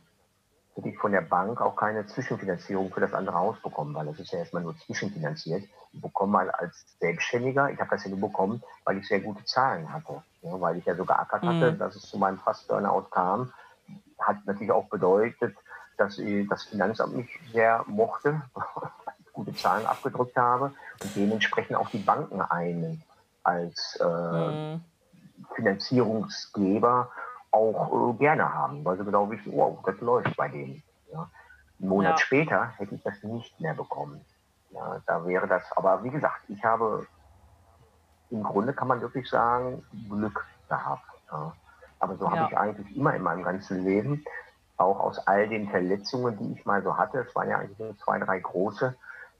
[0.75, 4.19] hätte ich von der Bank auch keine Zwischenfinanzierung für das andere Haus bekommen, weil das
[4.19, 5.63] ist ja erstmal nur zwischenfinanziert.
[5.91, 9.45] Ich bekomme mal als Selbstständiger, ich habe das ja nur bekommen, weil ich sehr gute
[9.45, 11.77] Zahlen hatte, ja, weil ich ja so geackert hatte, mhm.
[11.77, 13.53] dass es zu meinem Fast-Burnout kam.
[14.19, 15.55] Hat natürlich auch bedeutet,
[15.97, 18.65] dass das Finanzamt mich sehr mochte, weil
[19.19, 23.03] ich gute Zahlen abgedrückt habe und dementsprechend auch die Banken einen
[23.43, 24.81] als äh, mhm.
[25.55, 27.11] Finanzierungsgeber
[27.53, 30.83] auch äh, gerne haben, weil sie genau wissen, wow, das läuft bei denen.
[31.11, 31.29] Ja.
[31.79, 32.25] Einen Monat ja.
[32.25, 34.21] später hätte ich das nicht mehr bekommen.
[34.71, 37.05] Ja, da wäre das, aber wie gesagt, ich habe
[38.31, 41.05] im Grunde kann man wirklich sagen, Glück gehabt.
[41.31, 41.53] Ja.
[41.99, 44.25] Aber so habe ich eigentlich immer in meinem ganzen Leben,
[44.77, 47.95] auch aus all den Verletzungen, die ich mal so hatte, es waren ja eigentlich nur
[47.99, 48.95] zwei, drei große,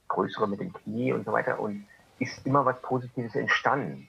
[0.08, 1.86] größere mit dem Knie und so weiter, und
[2.20, 4.08] ist immer was Positives entstanden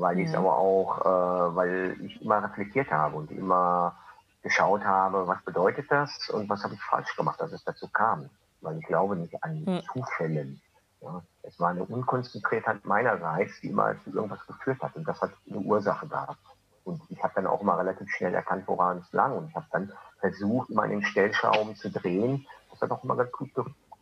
[0.00, 3.96] weil ich es aber auch, äh, weil ich immer reflektiert habe und immer
[4.42, 8.28] geschaut habe, was bedeutet das und was habe ich falsch gemacht, dass es dazu kam.
[8.60, 9.82] Weil ich glaube nicht an mhm.
[9.92, 10.60] Zufällen.
[11.00, 11.22] Ja.
[11.42, 15.58] Es war eine Unkonzentriertheit meinerseits, die immer zu irgendwas geführt hat und das hat eine
[15.58, 16.38] Ursache gehabt.
[16.84, 19.66] Und ich habe dann auch immer relativ schnell erkannt, woran es lang und ich habe
[19.72, 22.46] dann versucht, immer an den Stellschrauben zu drehen.
[22.70, 23.50] Das hat auch immer ganz gut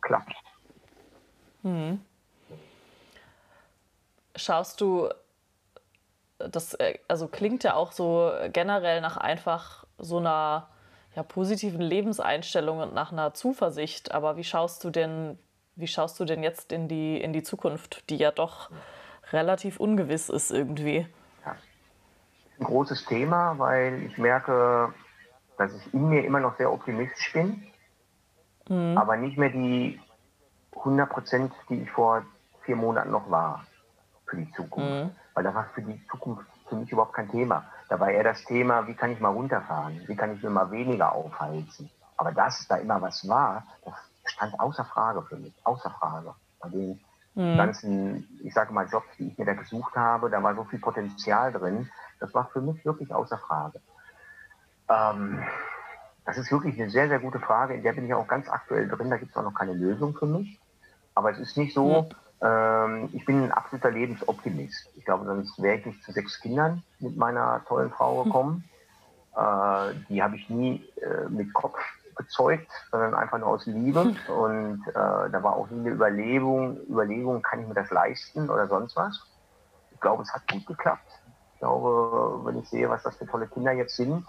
[0.01, 0.33] geklappt.
[1.63, 2.01] Mhm.
[4.35, 5.09] Schaust du
[6.49, 10.67] das äh, also klingt ja auch so generell nach einfach so einer
[11.15, 14.11] ja, positiven Lebenseinstellung und nach einer Zuversicht.
[14.11, 15.37] Aber wie schaust du denn,
[15.75, 18.69] wie schaust du denn jetzt in die, in die Zukunft, die ja doch
[19.31, 21.07] relativ ungewiss ist irgendwie?
[21.45, 21.55] Ja.
[22.59, 24.93] Ein großes Thema, weil ich merke,
[25.57, 27.67] dass ich in mir immer noch sehr optimistisch bin,
[28.67, 28.97] mhm.
[28.97, 29.99] aber nicht mehr die
[30.75, 32.25] 100 Prozent, die ich vor
[32.63, 33.65] vier Monaten noch war
[34.25, 34.89] für die Zukunft.
[34.89, 37.65] Mhm weil das war für die Zukunft für mich überhaupt kein Thema.
[37.89, 40.71] Da war eher das Thema, wie kann ich mal runterfahren, wie kann ich mir mal
[40.71, 41.89] weniger aufheizen.
[42.17, 43.93] Aber dass da immer was war, das
[44.25, 46.33] stand außer Frage für mich, außer Frage.
[46.59, 46.99] Bei den
[47.35, 47.57] mhm.
[47.57, 50.79] ganzen, ich sage mal, Jobs, die ich mir da gesucht habe, da war so viel
[50.79, 53.79] Potenzial drin, das war für mich wirklich außer Frage.
[54.89, 55.43] Ähm,
[56.25, 58.87] das ist wirklich eine sehr, sehr gute Frage, in der bin ich auch ganz aktuell
[58.87, 60.59] drin, da gibt es auch noch keine Lösung für mich.
[61.15, 62.15] Aber es ist nicht so, mhm.
[62.43, 64.89] Ähm, ich bin ein absoluter Lebensoptimist.
[64.95, 68.23] Ich glaube, sonst wäre ich nicht zu sechs Kindern mit meiner tollen Frau hm.
[68.25, 68.69] gekommen.
[69.35, 71.79] Äh, die habe ich nie äh, mit Kopf
[72.15, 74.03] gezeugt, sondern einfach nur aus Liebe.
[74.03, 74.35] Hm.
[74.35, 78.67] Und äh, da war auch nie eine Überlegung, Überlegung, kann ich mir das leisten oder
[78.67, 79.19] sonst was.
[79.91, 81.07] Ich glaube, es hat gut geklappt.
[81.53, 84.25] Ich glaube, wenn ich sehe, was das für tolle Kinder jetzt sind,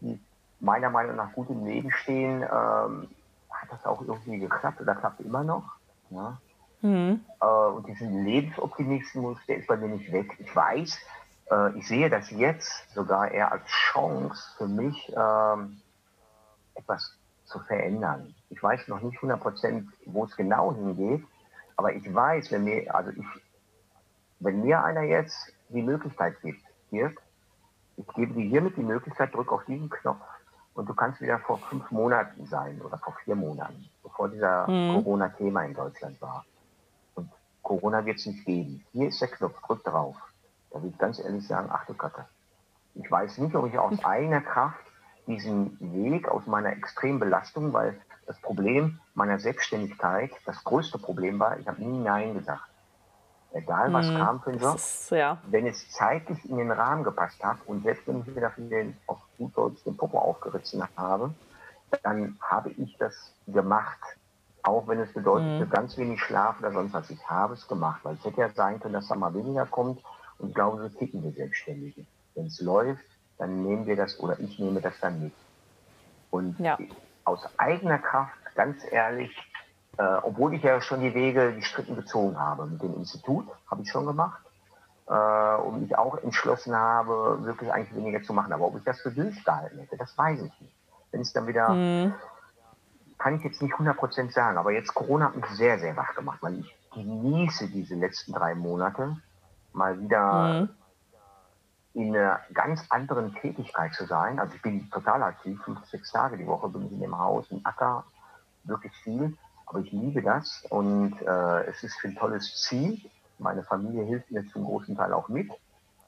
[0.00, 0.20] die
[0.60, 3.08] meiner Meinung nach gut im Leben stehen, ähm,
[3.50, 5.64] hat das auch irgendwie geklappt oder klappt immer noch.
[6.10, 6.38] Ja.
[6.82, 7.24] Mhm.
[7.40, 10.36] Äh, und diesen Lebensoptimismus, der ist bei mir nicht weg.
[10.38, 15.80] Ich weiß, äh, äh, ich sehe das jetzt sogar eher als Chance für mich, ähm,
[16.74, 18.34] etwas zu verändern.
[18.48, 19.40] Ich weiß noch nicht 100
[20.06, 21.24] wo es genau hingeht,
[21.76, 23.26] aber ich weiß, wenn mir, also ich,
[24.40, 27.20] wenn mir einer jetzt die Möglichkeit gibt, Dirk,
[27.96, 30.24] ich gebe dir hiermit die Möglichkeit, drück auf diesen Knopf
[30.74, 34.94] und du kannst wieder vor fünf Monaten sein oder vor vier Monaten, bevor dieser mhm.
[34.94, 36.44] Corona-Thema in Deutschland war.
[37.62, 38.84] Corona wird es nicht geben.
[38.92, 40.16] Hier ist der Knopf, drück drauf.
[40.70, 42.26] Da will ich ganz ehrlich sagen, ach du Kacke.
[42.94, 44.80] Ich weiß nicht, ob ich aus eigener Kraft
[45.26, 51.58] diesen Weg aus meiner extremen Belastung, weil das Problem meiner Selbstständigkeit, das größte Problem war,
[51.58, 52.62] ich habe nie Nein gesagt.
[53.54, 55.36] Egal was hm, kam für einen Job, ist, ja.
[55.48, 58.96] wenn es zeitlich in den Rahmen gepasst hat und selbst wenn ich mir dafür den,
[59.06, 61.34] auf gut Deutsch den Popo aufgerissen habe,
[62.02, 64.00] dann habe ich das gemacht.
[64.62, 65.70] Auch wenn es bedeutet, hm.
[65.70, 67.10] ganz wenig Schlaf oder sonst was.
[67.10, 70.02] Ich habe es gemacht, weil es hätte ja sein können, dass da mal weniger kommt
[70.38, 72.04] und ich glaube, so ticken wir Selbstständige.
[72.34, 73.04] Wenn es läuft,
[73.38, 75.32] dann nehmen wir das oder ich nehme das dann mit.
[76.30, 76.78] Und ja.
[77.24, 79.36] aus eigener Kraft, ganz ehrlich,
[79.98, 83.82] äh, obwohl ich ja schon die Wege, die Stricken gezogen habe mit dem Institut, habe
[83.82, 84.42] ich schon gemacht.
[85.06, 88.52] Äh, und ich auch entschlossen habe, wirklich eigentlich weniger zu machen.
[88.52, 90.74] Aber ob ich das für durchgehalten hätte, das weiß ich nicht.
[91.10, 92.14] Wenn es dann wieder, mhm.
[93.22, 96.38] Kann ich jetzt nicht 100% sagen, aber jetzt Corona hat mich sehr, sehr wach gemacht,
[96.40, 99.16] weil ich genieße diese letzten drei Monate
[99.72, 100.68] mal wieder mhm
[101.94, 104.38] in einer ganz anderen Tätigkeit zu sein.
[104.38, 107.50] Also ich bin total aktiv, fünf, sechs Tage die Woche bin ich in dem Haus,
[107.50, 108.04] im Acker,
[108.64, 109.36] wirklich viel.
[109.66, 112.98] Aber ich liebe das und äh, es ist ein tolles Ziel.
[113.38, 115.50] Meine Familie hilft mir zum großen Teil auch mit.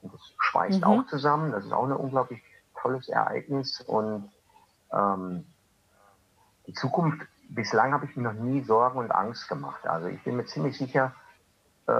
[0.01, 0.83] Und das schweißt mhm.
[0.83, 1.51] auch zusammen.
[1.51, 2.41] Das ist auch ein unglaublich
[2.79, 3.81] tolles Ereignis.
[3.81, 4.31] Und
[4.91, 5.45] ähm,
[6.67, 9.85] die Zukunft, bislang habe ich mir noch nie Sorgen und Angst gemacht.
[9.87, 11.13] Also ich bin mir ziemlich sicher,
[11.87, 11.91] äh,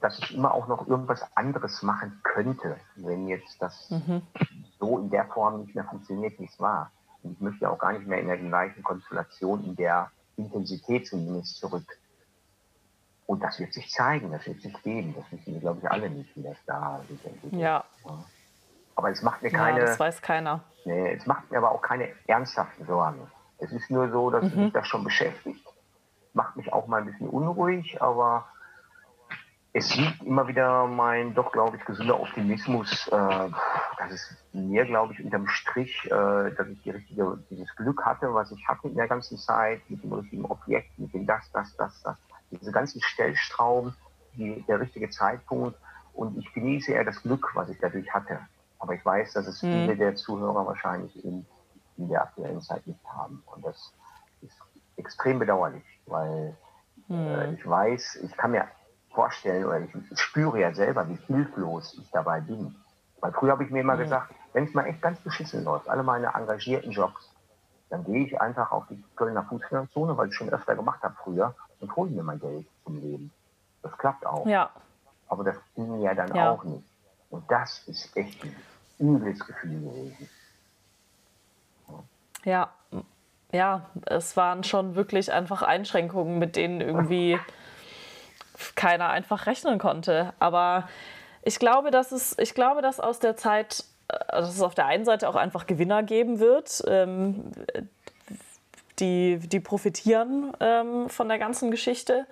[0.00, 4.22] dass ich immer auch noch irgendwas anderes machen könnte, wenn jetzt das mhm.
[4.78, 6.90] so in der Form nicht mehr funktioniert, wie es war.
[7.22, 11.58] Und ich möchte auch gar nicht mehr in der gleichen Konstellation, in der Intensität zumindest
[11.58, 11.86] zurück.
[13.26, 15.14] Und das wird sich zeigen, das wird sich geben.
[15.16, 17.60] Das wissen wir, glaube ich, alle nicht, wie das da sich entwickelt.
[17.60, 17.84] Ja.
[18.94, 19.80] Aber es macht mir keine.
[19.80, 20.62] Ja, das weiß keiner.
[20.84, 23.26] Nee, es macht mir aber auch keine ernsthaften Sorgen.
[23.58, 24.64] Es ist nur so, dass mhm.
[24.64, 25.64] mich das schon beschäftigt.
[26.32, 28.46] Macht mich auch mal ein bisschen unruhig, aber
[29.76, 35.12] es liegt immer wieder mein doch, glaube ich, gesunder Optimismus, äh, dass es mir, glaube
[35.12, 38.94] ich, unterm Strich, äh, dass ich die richtige, dieses Glück hatte, was ich hatte in
[38.94, 42.16] der ganzen Zeit, mit dem richtigen Objekt, mit dem das, das, das, das,
[42.52, 43.96] diese ganzen Stellstrauben,
[44.34, 45.76] die, der richtige Zeitpunkt.
[46.12, 48.38] Und ich genieße eher das Glück, was ich dadurch hatte.
[48.78, 49.72] Aber ich weiß, dass es mhm.
[49.72, 51.46] viele der Zuhörer wahrscheinlich in,
[51.96, 53.42] in der aktuellen Zeit nicht haben.
[53.46, 53.92] Und das
[54.42, 54.56] ist
[54.96, 56.56] extrem bedauerlich, weil
[57.08, 57.16] mhm.
[57.16, 58.66] äh, ich weiß, ich kann mir
[59.12, 62.74] vorstellen oder ich, spüre ja selber, wie hilflos ich dabei bin.
[63.20, 64.00] Weil früher habe ich mir immer mhm.
[64.00, 67.30] gesagt, wenn es mal echt ganz beschissen läuft, alle meine engagierten Jobs,
[67.90, 71.54] dann gehe ich einfach auf die Kölner Fußgängerzone, weil ich schon öfter gemacht habe früher,
[71.80, 73.30] und hole mir mein Geld zum Leben.
[73.82, 74.46] Das klappt auch.
[74.46, 74.70] Ja.
[75.28, 76.50] Aber das ging ja dann ja.
[76.50, 76.84] auch nicht.
[77.30, 78.56] Und das ist echt ein
[78.98, 80.28] übles Gefühl gewesen.
[82.44, 82.72] Ja,
[83.52, 87.38] ja, es waren schon wirklich einfach Einschränkungen, mit denen irgendwie
[88.74, 90.32] keiner einfach rechnen konnte.
[90.40, 90.88] Aber
[91.42, 94.86] ich glaube, dass es, ich glaube, dass aus der Zeit, äh, dass es auf der
[94.86, 97.52] einen Seite auch einfach Gewinner geben wird, ähm,
[98.98, 102.26] die, die profitieren ähm, von der ganzen Geschichte.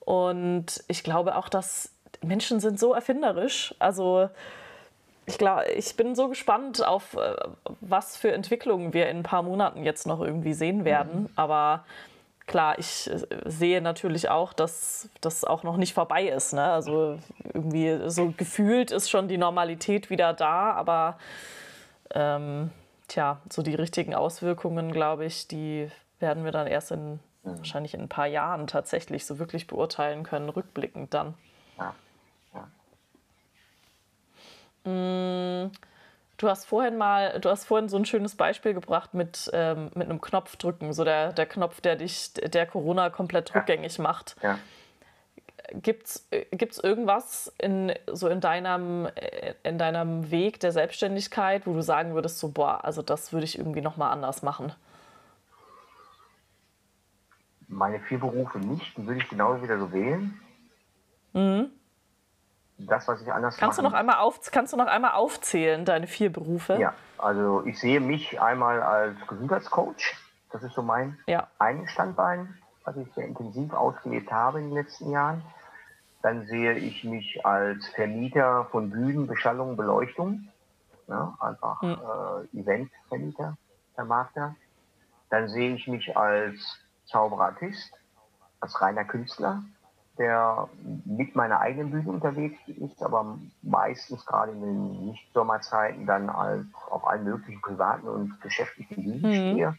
[0.00, 1.90] Und ich glaube auch, dass
[2.22, 3.74] Menschen sind so erfinderisch.
[3.78, 4.28] Also
[5.28, 7.36] ich glaube, ich bin so gespannt auf, äh,
[7.80, 11.22] was für Entwicklungen wir in ein paar Monaten jetzt noch irgendwie sehen werden.
[11.22, 11.28] Mhm.
[11.36, 11.84] Aber
[12.46, 16.54] klar, ich äh, sehe natürlich auch, dass das auch noch nicht vorbei ist.
[16.54, 16.64] Ne?
[16.64, 17.18] Also
[17.52, 21.18] irgendwie so gefühlt ist schon die Normalität wieder da, aber
[22.14, 22.70] ähm,
[23.06, 28.00] tja, so die richtigen Auswirkungen, glaube ich, die werden wir dann erst in wahrscheinlich in
[28.00, 31.34] ein paar Jahren tatsächlich so wirklich beurteilen können, rückblickend dann.
[31.78, 31.94] Ja.
[34.88, 35.70] Ja.
[36.38, 40.08] Du hast vorhin mal, du hast vorhin so ein schönes Beispiel gebracht mit, ähm, mit
[40.08, 44.36] einem Knopfdrücken, so der, der Knopf, der dich, der Corona komplett rückgängig macht.
[44.40, 44.56] Ja.
[45.72, 49.08] Gibt's, gibt's irgendwas in, so in deinem,
[49.64, 53.58] in deinem Weg der Selbstständigkeit, wo du sagen würdest, so, boah, also das würde ich
[53.58, 54.72] irgendwie nochmal anders machen?
[57.66, 60.40] Meine vier Berufe nicht, die würde ich genauso wieder so wählen.
[61.32, 61.72] Mhm
[62.78, 63.84] das, was ich anders kannst machen.
[63.84, 66.78] Du noch einmal auf, kannst du noch einmal aufzählen, deine vier Berufe?
[66.78, 70.16] Ja, also ich sehe mich einmal als Gesundheitscoach.
[70.50, 71.48] Das ist so mein ja.
[71.58, 75.42] ein Standbein, was ich sehr intensiv ausgelebt habe in den letzten Jahren.
[76.22, 80.48] Dann sehe ich mich als Vermieter von Bühnen, Beschallung, Beleuchtung.
[81.06, 81.96] Ja, einfach mhm.
[82.54, 83.56] äh, Eventvermieter,
[83.94, 84.54] Vermarkter.
[85.30, 87.92] Dann sehe ich mich als Zauberartist,
[88.60, 89.62] als reiner Künstler,
[90.18, 90.68] der
[91.04, 97.06] mit meiner eigenen Bühne unterwegs ist, aber meistens gerade in den Nicht-Sommerzeiten dann als auf
[97.06, 99.52] allen möglichen privaten und geschäftlichen Bühnen mhm.
[99.52, 99.78] stehe.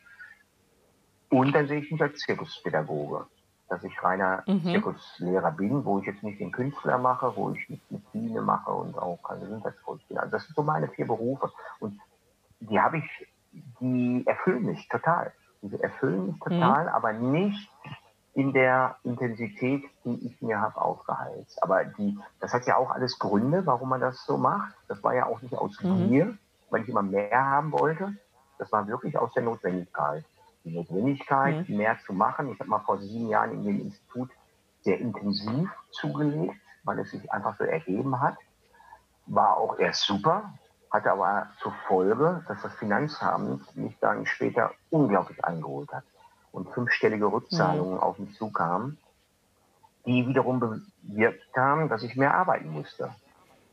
[1.29, 3.27] Und dann sehe ich mich als Zirkuspädagoge,
[3.67, 4.63] dass ich reiner mhm.
[4.63, 8.71] Zirkuslehrer bin, wo ich jetzt nicht den Künstler mache, wo ich nicht mit Biene mache
[8.71, 10.17] und auch keine Gesundheitscoach bin.
[10.17, 11.51] Also das sind so meine vier Berufe.
[11.79, 11.99] Und
[12.61, 13.27] die habe ich,
[13.79, 15.31] die erfüllen mich total.
[15.61, 16.39] Die erfüllen mich mhm.
[16.39, 16.89] total, mhm.
[16.89, 17.69] aber nicht
[18.39, 21.61] in der Intensität, die ich mir habe aufgeheizt.
[21.61, 24.73] Aber die, das hat ja auch alles Gründe, warum man das so macht.
[24.87, 26.09] Das war ja auch nicht aus mhm.
[26.09, 26.37] mir,
[26.69, 28.15] weil ich immer mehr haben wollte.
[28.57, 30.23] Das war wirklich aus der Notwendigkeit.
[30.63, 31.75] Die Notwendigkeit, mhm.
[31.75, 32.49] mehr zu machen.
[32.49, 34.29] Ich habe mal vor sieben Jahren in dem Institut
[34.83, 38.37] sehr intensiv zugelegt, weil es sich einfach so ergeben hat.
[39.25, 40.53] War auch erst super,
[40.89, 46.05] hatte aber zur Folge, dass das Finanzamt mich dann später unglaublich eingeholt hat
[46.51, 47.99] und fünfstellige Rückzahlungen mhm.
[47.99, 48.97] auf mich zukamen,
[50.05, 53.13] die wiederum bewirkt haben, dass ich mehr arbeiten musste.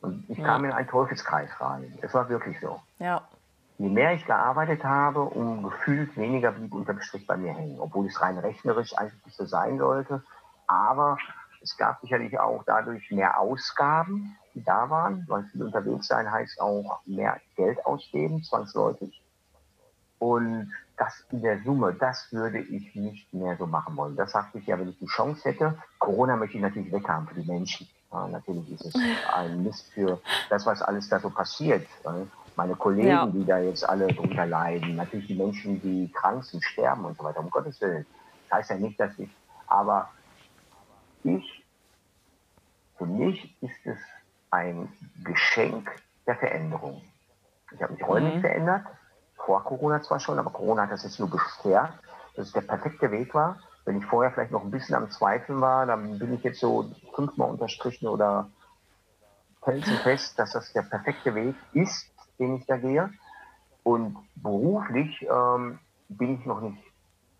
[0.03, 0.47] Und ich ja.
[0.47, 1.99] kam in einen Teufelskreis rein.
[2.03, 2.81] Es war wirklich so.
[2.99, 3.23] Ja.
[3.79, 8.07] Je mehr ich gearbeitet habe, um gefühlt weniger blieb unterm Strich bei mir hängen, obwohl
[8.07, 10.23] es rein rechnerisch eigentlich nicht so sein sollte.
[10.67, 11.19] Aber
[11.61, 16.61] es gab sicherlich auch dadurch mehr Ausgaben, die da waren, weil viel unterwegs sein heißt
[16.61, 19.23] auch mehr Geld ausgeben, zwangsläufig.
[20.19, 24.16] Und das in der Summe, das würde ich nicht mehr so machen wollen.
[24.16, 25.78] Das sagte ich ja, wenn ich die Chance hätte.
[25.98, 27.88] Corona möchte ich natürlich weghaben für die Menschen.
[28.12, 28.94] Ja, natürlich ist es
[29.35, 31.87] ein Mist für das, was alles da so passiert.
[32.54, 33.26] Meine Kollegen, ja.
[33.26, 37.24] die da jetzt alle drunter leiden, natürlich die Menschen, die krank sind, sterben und so
[37.24, 38.06] weiter, um Gottes Willen.
[38.48, 39.28] Das heißt ja nicht, dass ich,
[39.66, 40.09] aber
[41.22, 41.64] ich,
[42.96, 43.98] für mich ist es
[44.50, 44.88] ein
[45.22, 45.90] Geschenk
[46.26, 47.02] der Veränderung.
[47.74, 48.40] Ich habe mich räumlich mhm.
[48.40, 48.87] verändert,
[49.46, 51.98] vor Corona zwar schon, aber Corona hat das jetzt nur bestärkt,
[52.35, 53.59] dass es der perfekte Weg war.
[53.85, 56.90] Wenn ich vorher vielleicht noch ein bisschen am Zweifeln war, dann bin ich jetzt so
[57.14, 58.50] fünfmal unterstrichen oder
[59.62, 63.11] felsenfest, dass das der perfekte Weg ist, den ich da gehe.
[63.85, 65.78] Und beruflich ähm,
[66.09, 66.82] bin ich noch nicht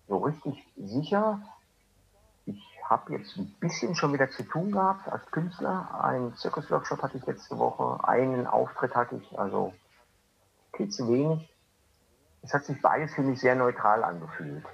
[0.07, 1.41] so richtig sicher.
[2.47, 6.01] Ich habe jetzt ein bisschen schon wieder zu tun gehabt als Künstler.
[6.01, 9.75] Einen Zirkusworkshop hatte ich letzte Woche, einen Auftritt hatte ich, also
[10.73, 11.56] viel zu wenig
[12.47, 14.65] es hat sich beides für mich sehr neutral angefühlt.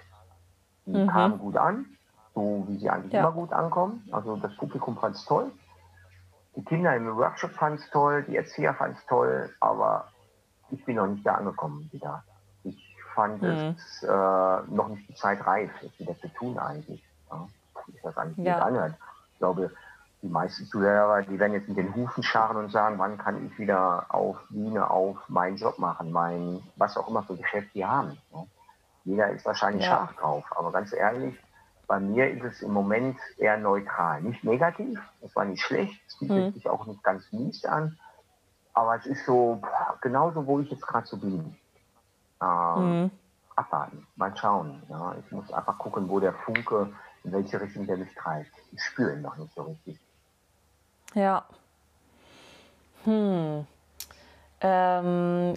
[0.87, 1.09] Die mhm.
[1.09, 1.87] kamen gut an,
[2.35, 3.21] so wie sie eigentlich ja.
[3.21, 4.07] immer gut ankommen.
[4.13, 5.51] Also das Publikum fand es toll.
[6.55, 10.09] Die Kinder im Workshop fanden es toll, die Erzieher fanden es toll, aber
[10.71, 12.23] ich bin noch nicht da angekommen wieder.
[12.65, 13.75] Ich fand mhm.
[13.77, 17.03] es äh, noch nicht die Zeit reif, es wieder zu tun eigentlich.
[17.31, 17.49] Ja.
[17.87, 18.59] Ich weiß eigentlich, wie ja.
[18.59, 18.95] es anhört.
[19.33, 19.71] Ich glaube,
[20.23, 23.59] die meisten Zuhörer, die werden jetzt mit den Hufen scharren und sagen, wann kann ich
[23.59, 28.17] wieder auf Bühne, auf meinen Job machen, mein, was auch immer für Geschäft die haben.
[28.33, 28.47] Ne?
[29.05, 29.91] Jeder ist wahrscheinlich ja.
[29.91, 30.45] scharf drauf.
[30.55, 31.37] Aber ganz ehrlich,
[31.89, 34.23] bei mir ist es im Moment eher neutral.
[34.23, 36.53] Nicht negativ, es war nicht schlecht, es fühlt mhm.
[36.53, 37.99] sich auch nicht ganz mies an.
[38.75, 39.61] Aber es ist so,
[40.01, 41.57] genauso, wo ich jetzt gerade so bin.
[42.41, 43.11] Ähm, mhm.
[43.57, 44.83] Abwarten, mal schauen.
[44.89, 45.17] Ja.
[45.19, 46.93] Ich muss einfach gucken, wo der Funke,
[47.25, 48.51] in welche Richtung der mich treibt.
[48.71, 50.01] Ich spüre ihn noch nicht so richtig.
[51.15, 51.45] Ja.
[53.05, 53.67] Hm.
[54.61, 55.55] Ähm,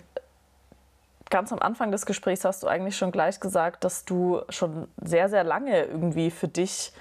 [1.30, 5.30] ganz am Anfang des Gesprächs hast du eigentlich schon gleich gesagt, dass du schon sehr,
[5.30, 6.91] sehr lange irgendwie für dich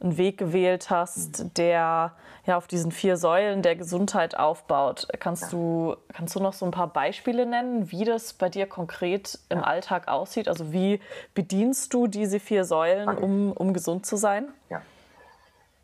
[0.00, 2.12] einen Weg gewählt hast, der
[2.44, 5.06] ja auf diesen vier Säulen der Gesundheit aufbaut.
[5.20, 9.38] Kannst du, kannst du noch so ein paar Beispiele nennen, wie das bei dir konkret
[9.48, 9.64] im ja.
[9.64, 10.48] Alltag aussieht?
[10.48, 11.00] Also wie
[11.34, 14.48] bedienst du diese vier Säulen, um, um gesund zu sein?
[14.70, 14.82] Ja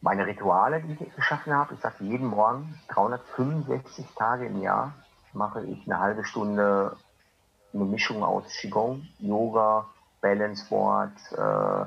[0.00, 4.92] meine Rituale, die ich geschaffen habe, ich sage jeden Morgen, 365 Tage im Jahr,
[5.32, 6.96] mache ich eine halbe Stunde
[7.74, 9.86] eine Mischung aus Qigong, Yoga,
[10.20, 11.84] Balanceboard äh,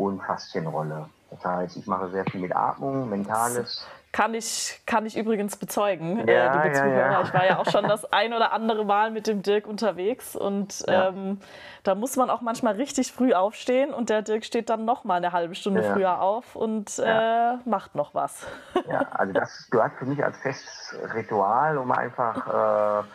[0.00, 1.08] und Faszienrolle.
[1.30, 3.86] Das heißt, ich mache sehr viel mit Atmung, Mentales.
[4.18, 7.12] Kann ich, kann ich übrigens bezeugen, äh, ja, liebe ja, Zuhörer.
[7.12, 7.22] Ja.
[7.22, 10.84] Ich war ja auch schon das ein oder andere Mal mit dem Dirk unterwegs und
[10.88, 11.38] ähm,
[11.84, 15.18] da muss man auch manchmal richtig früh aufstehen und der Dirk steht dann noch mal
[15.18, 18.44] eine halbe Stunde früher auf und äh, macht noch was.
[18.90, 23.06] Ja, also das gehört für mich als festes Ritual, um einfach äh,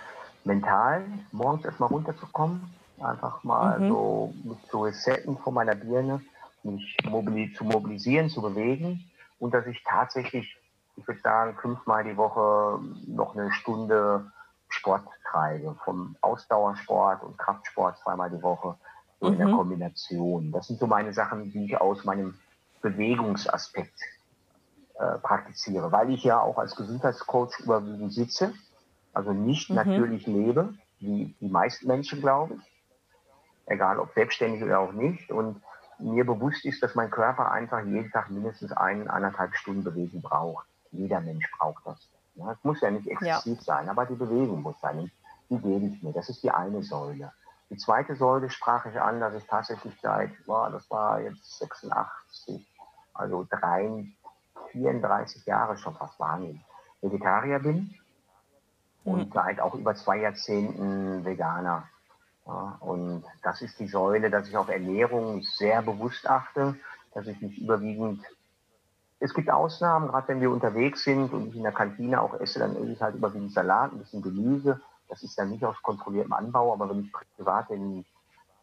[0.46, 3.90] mental morgens erstmal runterzukommen, einfach mal mhm.
[3.90, 4.34] so
[4.70, 6.22] zu resetten von meiner Birne,
[6.64, 9.04] mich mobili zu mobilisieren, zu bewegen
[9.40, 10.56] und dass ich tatsächlich
[10.96, 14.32] ich würde sagen, fünfmal die Woche noch eine Stunde
[14.70, 15.76] Sport treibe.
[15.84, 18.76] Vom Ausdauersport und Kraftsport zweimal die Woche
[19.20, 19.34] so mhm.
[19.34, 19.58] in der mhm.
[19.58, 20.52] Kombination.
[20.52, 22.36] Das sind so meine Sachen, die ich aus meinem
[22.82, 24.14] Bewegungsaspekt äh,
[25.04, 28.54] äh, praktiziere, weil ich ja auch als Gesundheitscoach überwiegend sitze,
[29.12, 29.78] also nicht mhm.
[29.78, 32.84] natürlich lebe, wie die meisten Menschen, glaube ich,
[33.66, 35.32] egal ob selbstständig oder auch nicht.
[35.32, 35.62] Und
[35.98, 40.68] mir bewusst ist, dass mein Körper einfach jeden Tag mindestens ein, eineinhalb Stunden Bewegung braucht.
[40.94, 41.98] Jeder Mensch braucht das.
[42.36, 43.64] Ja, es muss ja nicht exzessiv ja.
[43.64, 45.00] sein, aber die Bewegung muss sein.
[45.00, 45.12] Und
[45.50, 46.14] die gebe ich mir.
[46.14, 47.32] Das ist die eine Säule.
[47.70, 52.68] Die zweite Säule sprach ich an, dass ich tatsächlich seit, boah, das war jetzt 86,
[53.14, 54.06] also drei,
[54.72, 56.62] 34 Jahre schon fast Wahnsinn,
[57.02, 57.96] Vegetarier bin
[59.04, 59.32] und mhm.
[59.34, 61.88] seit auch über zwei Jahrzehnten Veganer.
[62.46, 66.76] Ja, und das ist die Säule, dass ich auf Ernährung sehr bewusst achte,
[67.14, 68.24] dass ich mich überwiegend
[69.24, 72.60] es gibt Ausnahmen, gerade wenn wir unterwegs sind und ich in der Kantine auch esse,
[72.60, 74.82] dann esse ich halt überwiegend Salat, ein bisschen Gemüse.
[75.08, 78.04] Das ist dann nicht aus kontrolliertem Anbau, aber wenn ich privat die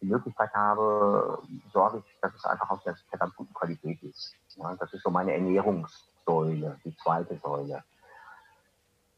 [0.02, 1.38] Möglichkeit habe,
[1.72, 4.34] sorge ich, dass es einfach aus der verdammt guten Qualität ist.
[4.56, 7.82] Ja, das ist so meine Ernährungssäule, die zweite Säule.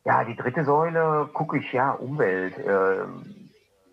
[0.04, 2.54] Ja, die dritte Säule gucke ich ja Umwelt.
[2.58, 3.50] Ähm,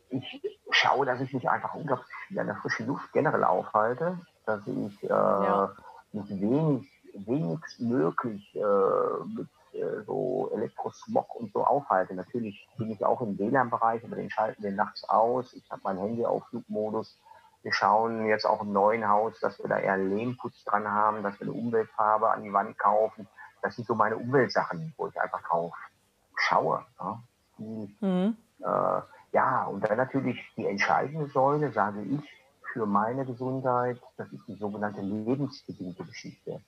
[0.10, 4.62] ich schaue, dass ich mich einfach unglaublich viel an der frischen Luft generell aufhalte, dass
[4.68, 5.72] ich äh, ja.
[6.12, 12.14] mich wenig, wenigst möglich äh, mit äh, so Elektrosmog und so aufhalte.
[12.16, 15.54] Natürlich bin ich auch im WLAN-Bereich, aber den schalten wir nachts aus.
[15.54, 17.20] Ich habe mein Handy auf Flugmodus.
[17.62, 21.40] Wir schauen jetzt auch im neuen Haus, dass wir da eher Lehmputz dran haben, dass
[21.40, 23.28] wir eine Umweltfarbe an die Wand kaufen.
[23.62, 25.74] Das sind so meine Umweltsachen, wo ich einfach drauf
[26.36, 26.86] schaue.
[27.00, 27.22] Ja,
[27.58, 28.38] die, mhm.
[28.62, 29.02] äh,
[29.34, 32.22] ja und dann natürlich die entscheidende Säule, sage ich,
[32.74, 36.62] für meine Gesundheit, das ist die sogenannte lebensbedingte Geschichte.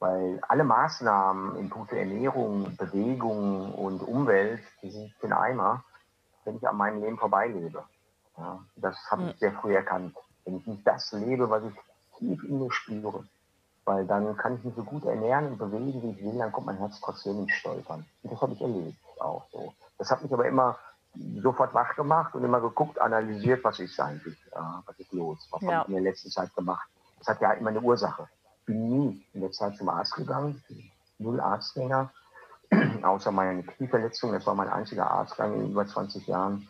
[0.00, 5.84] Weil alle Maßnahmen in puncto Ernährung, Bewegung und Umwelt, die sind den Eimer,
[6.44, 7.84] wenn ich an meinem Leben vorbeilebe.
[8.38, 10.16] Ja, das habe ich sehr früh erkannt.
[10.44, 11.74] Wenn ich nicht das lebe, was ich
[12.18, 13.24] tief in mir spüre,
[13.84, 16.66] weil dann kann ich mich so gut ernähren und bewegen, wie ich will, dann kommt
[16.66, 18.06] mein Herz trotzdem nicht stolpern.
[18.22, 19.74] Und das habe ich erlebt auch so.
[19.98, 20.78] Das hat mich aber immer
[21.42, 25.60] sofort wach gemacht und immer geguckt, analysiert, was ist eigentlich, äh, was ist los, was
[25.60, 25.72] ja.
[25.72, 26.88] habe ich in der letzten Zeit gemacht.
[27.18, 28.28] Das hat ja immer eine Ursache
[28.66, 30.62] bin nie in der Zeit zum Arzt gegangen,
[31.18, 32.10] null Arztgänger,
[33.02, 34.32] außer meine Knieverletzung.
[34.32, 36.68] Das war mein einziger Arztgang in über 20 Jahren,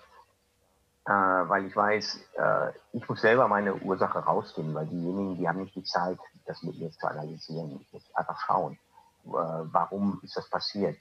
[1.07, 5.61] äh, weil ich weiß, äh, ich muss selber meine Ursache rausfinden, weil diejenigen, die haben
[5.61, 7.80] nicht die Zeit, das mit mir zu analysieren.
[7.80, 8.78] Ich muss einfach schauen,
[9.26, 10.97] äh, warum ist das passiert.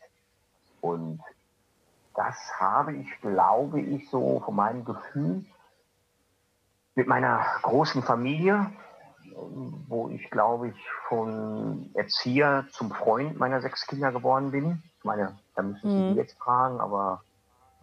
[0.82, 1.22] Und
[2.16, 5.46] das habe ich, glaube ich, so von meinem Gefühl
[6.96, 8.72] mit meiner großen Familie,
[9.88, 10.76] wo ich, glaube ich,
[11.08, 14.84] von Erzieher zum Freund meiner sechs Kinder geworden bin.
[14.98, 16.18] Ich meine, da müssen Sie mhm.
[16.18, 17.22] jetzt fragen, aber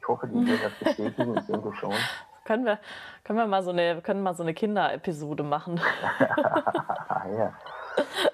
[0.01, 1.37] ich hoffe, die werden das bestätigen.
[1.37, 1.93] Ich denke schon.
[2.45, 2.79] Können wir,
[3.25, 5.81] können wir mal so eine, können mal so eine Kinderepisode machen?
[7.37, 7.53] ja.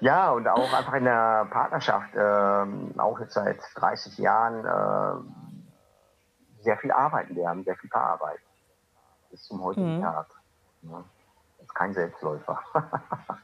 [0.01, 6.77] ja, und auch einfach in der Partnerschaft, äh, auch jetzt seit 30 Jahren, äh, sehr
[6.77, 7.35] viel arbeiten.
[7.35, 8.37] Wir haben sehr viel Paararbeit
[9.31, 10.03] bis zum heutigen mhm.
[10.03, 10.27] Tag.
[10.83, 11.22] Ja ist
[11.73, 12.59] kein Selbstläufer.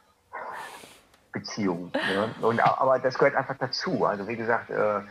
[1.31, 1.91] Beziehung.
[1.93, 2.33] Ne?
[2.41, 4.05] Und, aber das gehört einfach dazu.
[4.05, 5.01] Also wie gesagt, äh,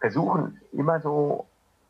[0.00, 1.46] versuchen immer so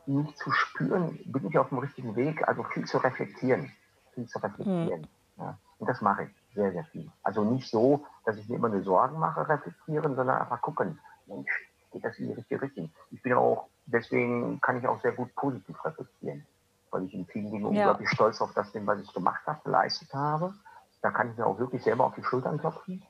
[0.07, 3.73] nicht zu spüren, bin ich auf dem richtigen Weg, also viel zu reflektieren.
[4.13, 5.01] Viel zu reflektieren.
[5.01, 5.43] Mhm.
[5.43, 5.59] Ja.
[5.79, 7.11] Und das mache ich sehr, sehr viel.
[7.23, 11.51] Also nicht so, dass ich mir immer nur Sorgen mache, reflektieren, sondern einfach gucken, Mensch,
[11.91, 12.91] geht das in die richtige Richtung.
[13.11, 16.47] Ich bin auch, deswegen kann ich auch sehr gut positiv reflektieren
[16.95, 17.69] weil ich in vielen Dingen ja.
[17.69, 20.55] unglaublich stolz auf das bin, was ich gemacht habe, geleistet habe.
[21.03, 23.03] Da kann ich mir auch wirklich selber auf die Schultern klopfen.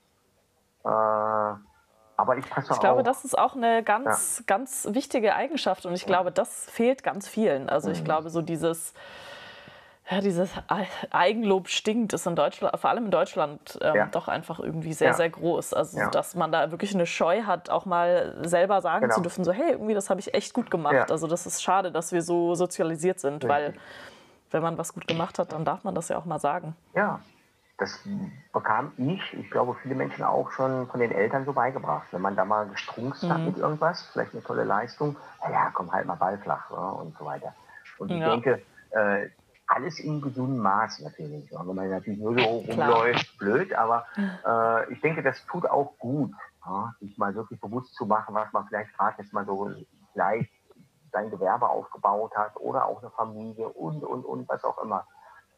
[0.84, 3.04] Äh, aber ich passe Ich glaube, auch.
[3.04, 4.44] das ist auch eine ganz, ja.
[4.46, 7.68] ganz wichtige Eigenschaft und ich glaube, das fehlt ganz vielen.
[7.68, 8.04] Also ich mhm.
[8.04, 8.94] glaube, so dieses
[10.10, 10.50] ja, dieses
[11.10, 14.06] Eigenlob stinkt, ist in Deutschland, vor allem in Deutschland, ähm, ja.
[14.06, 15.14] doch einfach irgendwie sehr, ja.
[15.14, 15.72] sehr groß.
[15.72, 16.10] Also, ja.
[16.10, 19.14] dass man da wirklich eine Scheu hat, auch mal selber sagen genau.
[19.14, 21.10] zu dürfen, so, hey, irgendwie, das habe ich echt gut gemacht.
[21.10, 23.74] Also, das ist schade, dass wir so sozialisiert sind, weil,
[24.50, 26.76] wenn man was gut gemacht hat, dann darf man das ja auch mal sagen.
[26.94, 27.20] Ja,
[27.78, 28.06] das
[28.52, 32.06] bekam ich, ich glaube, viele Menschen auch schon von den Eltern so beigebracht.
[32.12, 33.28] Wenn man da mal gestrunzt mhm.
[33.30, 35.16] hat mit irgendwas, vielleicht eine tolle Leistung,
[35.50, 37.54] ja, komm halt mal ballflach ja, und so weiter.
[37.98, 39.28] Und ich denke, äh,
[39.66, 41.50] alles in gesundem Maß natürlich.
[41.50, 44.06] Wenn man natürlich nur so rumläuft, blöd, aber
[44.46, 46.32] äh, ich denke, das tut auch gut,
[46.66, 49.72] ja, sich mal wirklich bewusst zu machen, was man vielleicht gerade jetzt mal so
[50.14, 50.48] gleich
[51.12, 55.06] sein Gewerbe aufgebaut hat oder auch eine Familie und, und, und, was auch immer.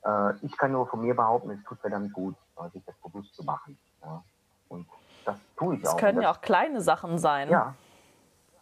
[0.04, 2.36] Äh, ich kann nur von mir behaupten, es tut mir dann gut,
[2.72, 3.78] sich das bewusst zu machen.
[4.02, 4.22] Ja.
[4.68, 4.86] Und
[5.24, 5.96] das tue ich das auch.
[5.96, 7.48] Es können ja auch kleine Sachen sein.
[7.48, 7.74] Ja,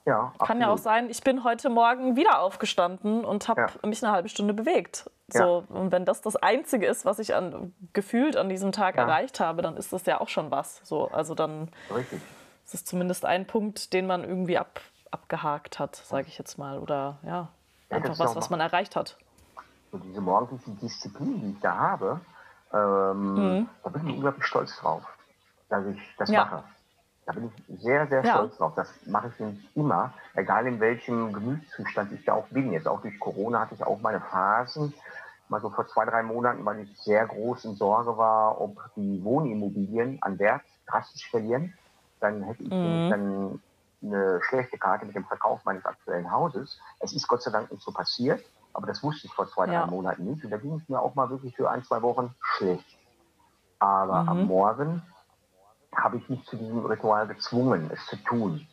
[0.06, 3.88] ja, Kann ja auch sein, ich bin heute Morgen wieder aufgestanden und habe ja.
[3.88, 5.10] mich eine halbe Stunde bewegt.
[5.28, 5.76] So, ja.
[5.76, 9.62] Und wenn das das Einzige ist, was ich an, gefühlt an diesem Tag erreicht habe,
[9.62, 10.80] dann ist das ja auch schon was.
[10.84, 12.20] So, also dann, Richtig.
[12.66, 14.80] Es ist zumindest ein Punkt, den man irgendwie ab,
[15.10, 16.78] abgehakt hat, sage ich jetzt mal.
[16.78, 17.48] Oder ja,
[17.90, 19.16] einfach was, was man erreicht hat.
[19.90, 22.20] So diese morgendliche Disziplin, die ich da habe,
[22.72, 23.68] ähm, mhm.
[23.82, 25.02] da bin ich unglaublich stolz drauf,
[25.68, 26.64] dass ich das mache.
[27.26, 28.34] Da bin ich sehr, sehr ja.
[28.34, 28.72] stolz drauf.
[28.76, 32.72] Das mache ich nämlich immer, egal in welchem Gemütszustand ich da auch bin.
[32.72, 34.92] Jetzt auch durch Corona hatte ich auch meine Phasen,
[35.48, 39.22] mal so vor zwei, drei Monaten, weil ich sehr groß in Sorge war, ob die
[39.24, 41.72] Wohnimmobilien an Wert drastisch verlieren.
[42.20, 43.10] Dann hätte ich mhm.
[43.10, 43.62] dann
[44.02, 46.78] eine schlechte Karte mit dem Verkauf meines aktuellen Hauses.
[47.00, 48.44] Es ist Gott sei Dank nicht so passiert,
[48.74, 49.82] aber das wusste ich vor zwei, ja.
[49.82, 50.44] drei Monaten nicht.
[50.44, 52.98] Und da ging es mir auch mal wirklich für ein, zwei Wochen schlecht.
[53.78, 54.28] Aber mhm.
[54.28, 55.02] am Morgen
[55.96, 58.66] habe ich mich zu diesem Ritual gezwungen, es zu tun.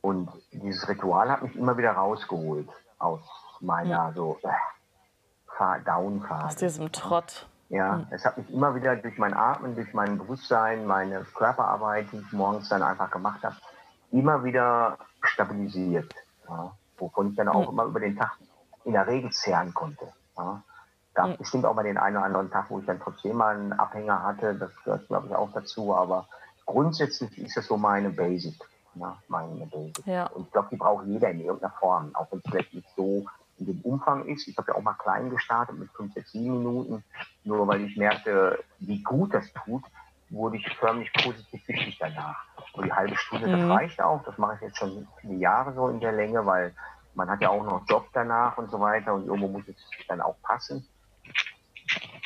[0.00, 3.20] Und dieses Ritual hat mich immer wieder rausgeholt aus
[3.60, 4.14] meiner mhm.
[4.14, 6.44] so äh, Down-Phase.
[6.44, 7.48] Aus diesem Trott.
[7.70, 8.06] Ja, mhm.
[8.10, 12.32] es hat mich immer wieder durch mein Atmen, durch mein Bewusstsein, meine Körperarbeit, die ich
[12.32, 13.56] morgens dann einfach gemacht habe,
[14.10, 16.14] immer wieder stabilisiert.
[16.48, 17.72] Ja, wovon ich dann auch mhm.
[17.72, 18.36] immer über den Tag
[18.84, 20.12] in der Regel zehren konnte.
[20.36, 20.62] Ja.
[21.14, 21.36] Gab mhm.
[21.36, 24.22] bestimmt auch mal den einen oder anderen Tag, wo ich dann trotzdem mal einen Abhänger
[24.22, 24.54] hatte.
[24.54, 25.94] Das gehört, glaube ich, auch dazu.
[25.94, 26.28] Aber
[26.66, 28.54] grundsätzlich ist das so meine Basic.
[28.94, 30.06] Ja, meine Basic.
[30.06, 30.26] Ja.
[30.26, 33.24] Und ich glaube, die braucht jeder in irgendeiner Form, auch wenn es vielleicht nicht so
[33.58, 34.48] in dem Umfang ist.
[34.48, 37.04] Ich habe ja auch mal klein gestartet mit 5, 6, 7 Minuten.
[37.44, 39.84] Nur weil ich merkte, wie gut das tut,
[40.30, 42.44] wurde ich förmlich positiv wichtig danach.
[42.72, 43.68] Und die halbe Stunde, mhm.
[43.68, 44.22] das reicht auch.
[44.24, 46.74] Das mache ich jetzt schon viele Jahre so in der Länge, weil
[47.14, 49.76] man hat ja auch noch Job danach und so weiter und irgendwo muss es
[50.08, 50.86] dann auch passen.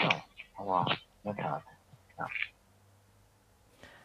[0.01, 0.09] Ja,
[0.57, 0.87] aber
[1.25, 1.63] in der Tat,
[2.19, 2.27] ja.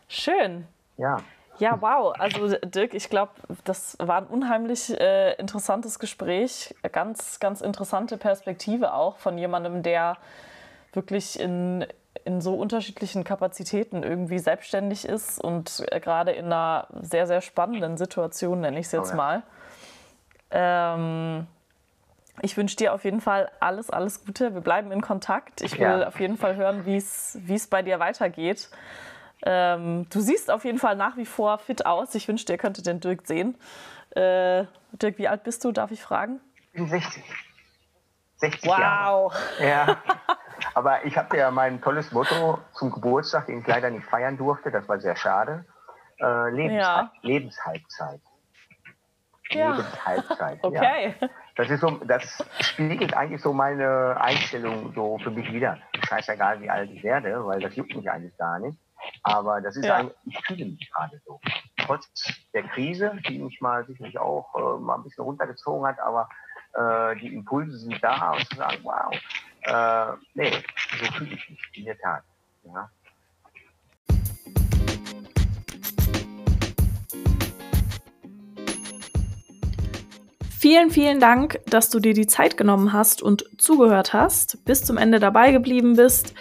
[0.07, 0.67] Schön.
[0.97, 1.17] Ja.
[1.59, 2.13] Ja, wow.
[2.17, 3.31] Also Dirk, ich glaube,
[3.63, 6.73] das war ein unheimlich äh, interessantes Gespräch.
[6.91, 10.17] Ganz, ganz interessante Perspektive auch von jemandem, der
[10.93, 11.85] wirklich in,
[12.25, 17.97] in so unterschiedlichen Kapazitäten irgendwie selbstständig ist und äh, gerade in einer sehr, sehr spannenden
[17.97, 19.15] Situation, nenne ich es jetzt oh ja.
[19.15, 19.43] mal.
[20.51, 21.47] Ähm,
[22.41, 24.53] ich wünsche dir auf jeden Fall alles, alles Gute.
[24.53, 25.61] Wir bleiben in Kontakt.
[25.61, 26.07] Ich will ja.
[26.07, 28.69] auf jeden Fall hören, wie es bei dir weitergeht.
[29.45, 32.15] Ähm, du siehst auf jeden Fall nach wie vor fit aus.
[32.15, 33.55] Ich wünschte, ihr könntet den Dirk sehen.
[34.11, 36.39] Äh, Dirk, wie alt bist du, darf ich fragen?
[36.55, 37.23] Ich bin 60.
[38.37, 38.79] 60 wow.
[38.79, 39.31] Jahre.
[39.59, 39.97] Ja.
[40.73, 44.71] Aber ich habe ja mein tolles Motto zum Geburtstag, den ich leider nicht feiern durfte.
[44.71, 45.65] Das war sehr schade.
[46.19, 47.11] Äh, Lebens ja.
[47.21, 48.21] Lebenshalbzeit.
[49.53, 49.75] Ja.
[49.75, 50.59] Lebenshalbzeit.
[50.63, 51.15] Okay.
[51.19, 51.29] Ja.
[51.55, 55.77] Das ist so, das spiegelt eigentlich so meine Einstellung so für mich wieder.
[56.07, 58.77] Scheißegal, wie alt ich werde, weil das juckt mich eigentlich gar nicht.
[59.23, 59.97] Aber das ist ja.
[59.97, 61.39] eigentlich, ich fühle mich gerade so.
[61.77, 62.07] Trotz
[62.53, 66.29] der Krise, die mich mal sicherlich auch äh, mal ein bisschen runtergezogen hat, aber
[66.73, 69.13] äh, die Impulse sind da und zu sagen, wow,
[69.63, 70.51] äh, nee,
[70.99, 72.23] so fühle ich mich, in der Tat.
[72.63, 72.89] Ja.
[80.63, 84.95] Vielen, vielen Dank, dass du dir die Zeit genommen hast und zugehört hast, bis zum
[84.95, 86.33] Ende dabei geblieben bist.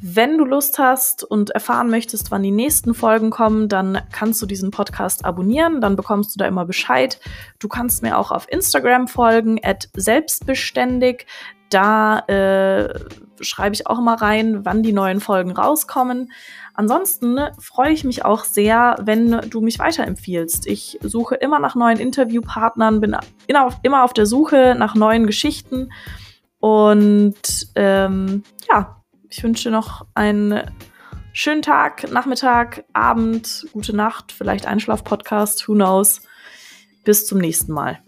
[0.00, 4.46] Wenn du Lust hast und erfahren möchtest, wann die nächsten Folgen kommen, dann kannst du
[4.46, 7.18] diesen Podcast abonnieren, dann bekommst du da immer Bescheid.
[7.58, 9.60] Du kannst mir auch auf Instagram folgen,
[9.92, 11.26] selbstbeständig.
[11.68, 12.94] Da äh,
[13.40, 16.32] schreibe ich auch immer rein, wann die neuen Folgen rauskommen.
[16.74, 20.66] Ansonsten freue ich mich auch sehr, wenn du mich weiterempfiehlst.
[20.66, 23.16] Ich suche immer nach neuen Interviewpartnern, bin
[23.82, 25.90] immer auf der Suche nach neuen Geschichten.
[26.60, 30.60] Und ähm, ja, ich wünsche noch einen
[31.32, 36.22] schönen Tag, Nachmittag, Abend, gute Nacht, vielleicht Einschlaf-Podcast, who knows.
[37.04, 38.00] Bis zum nächsten Mal.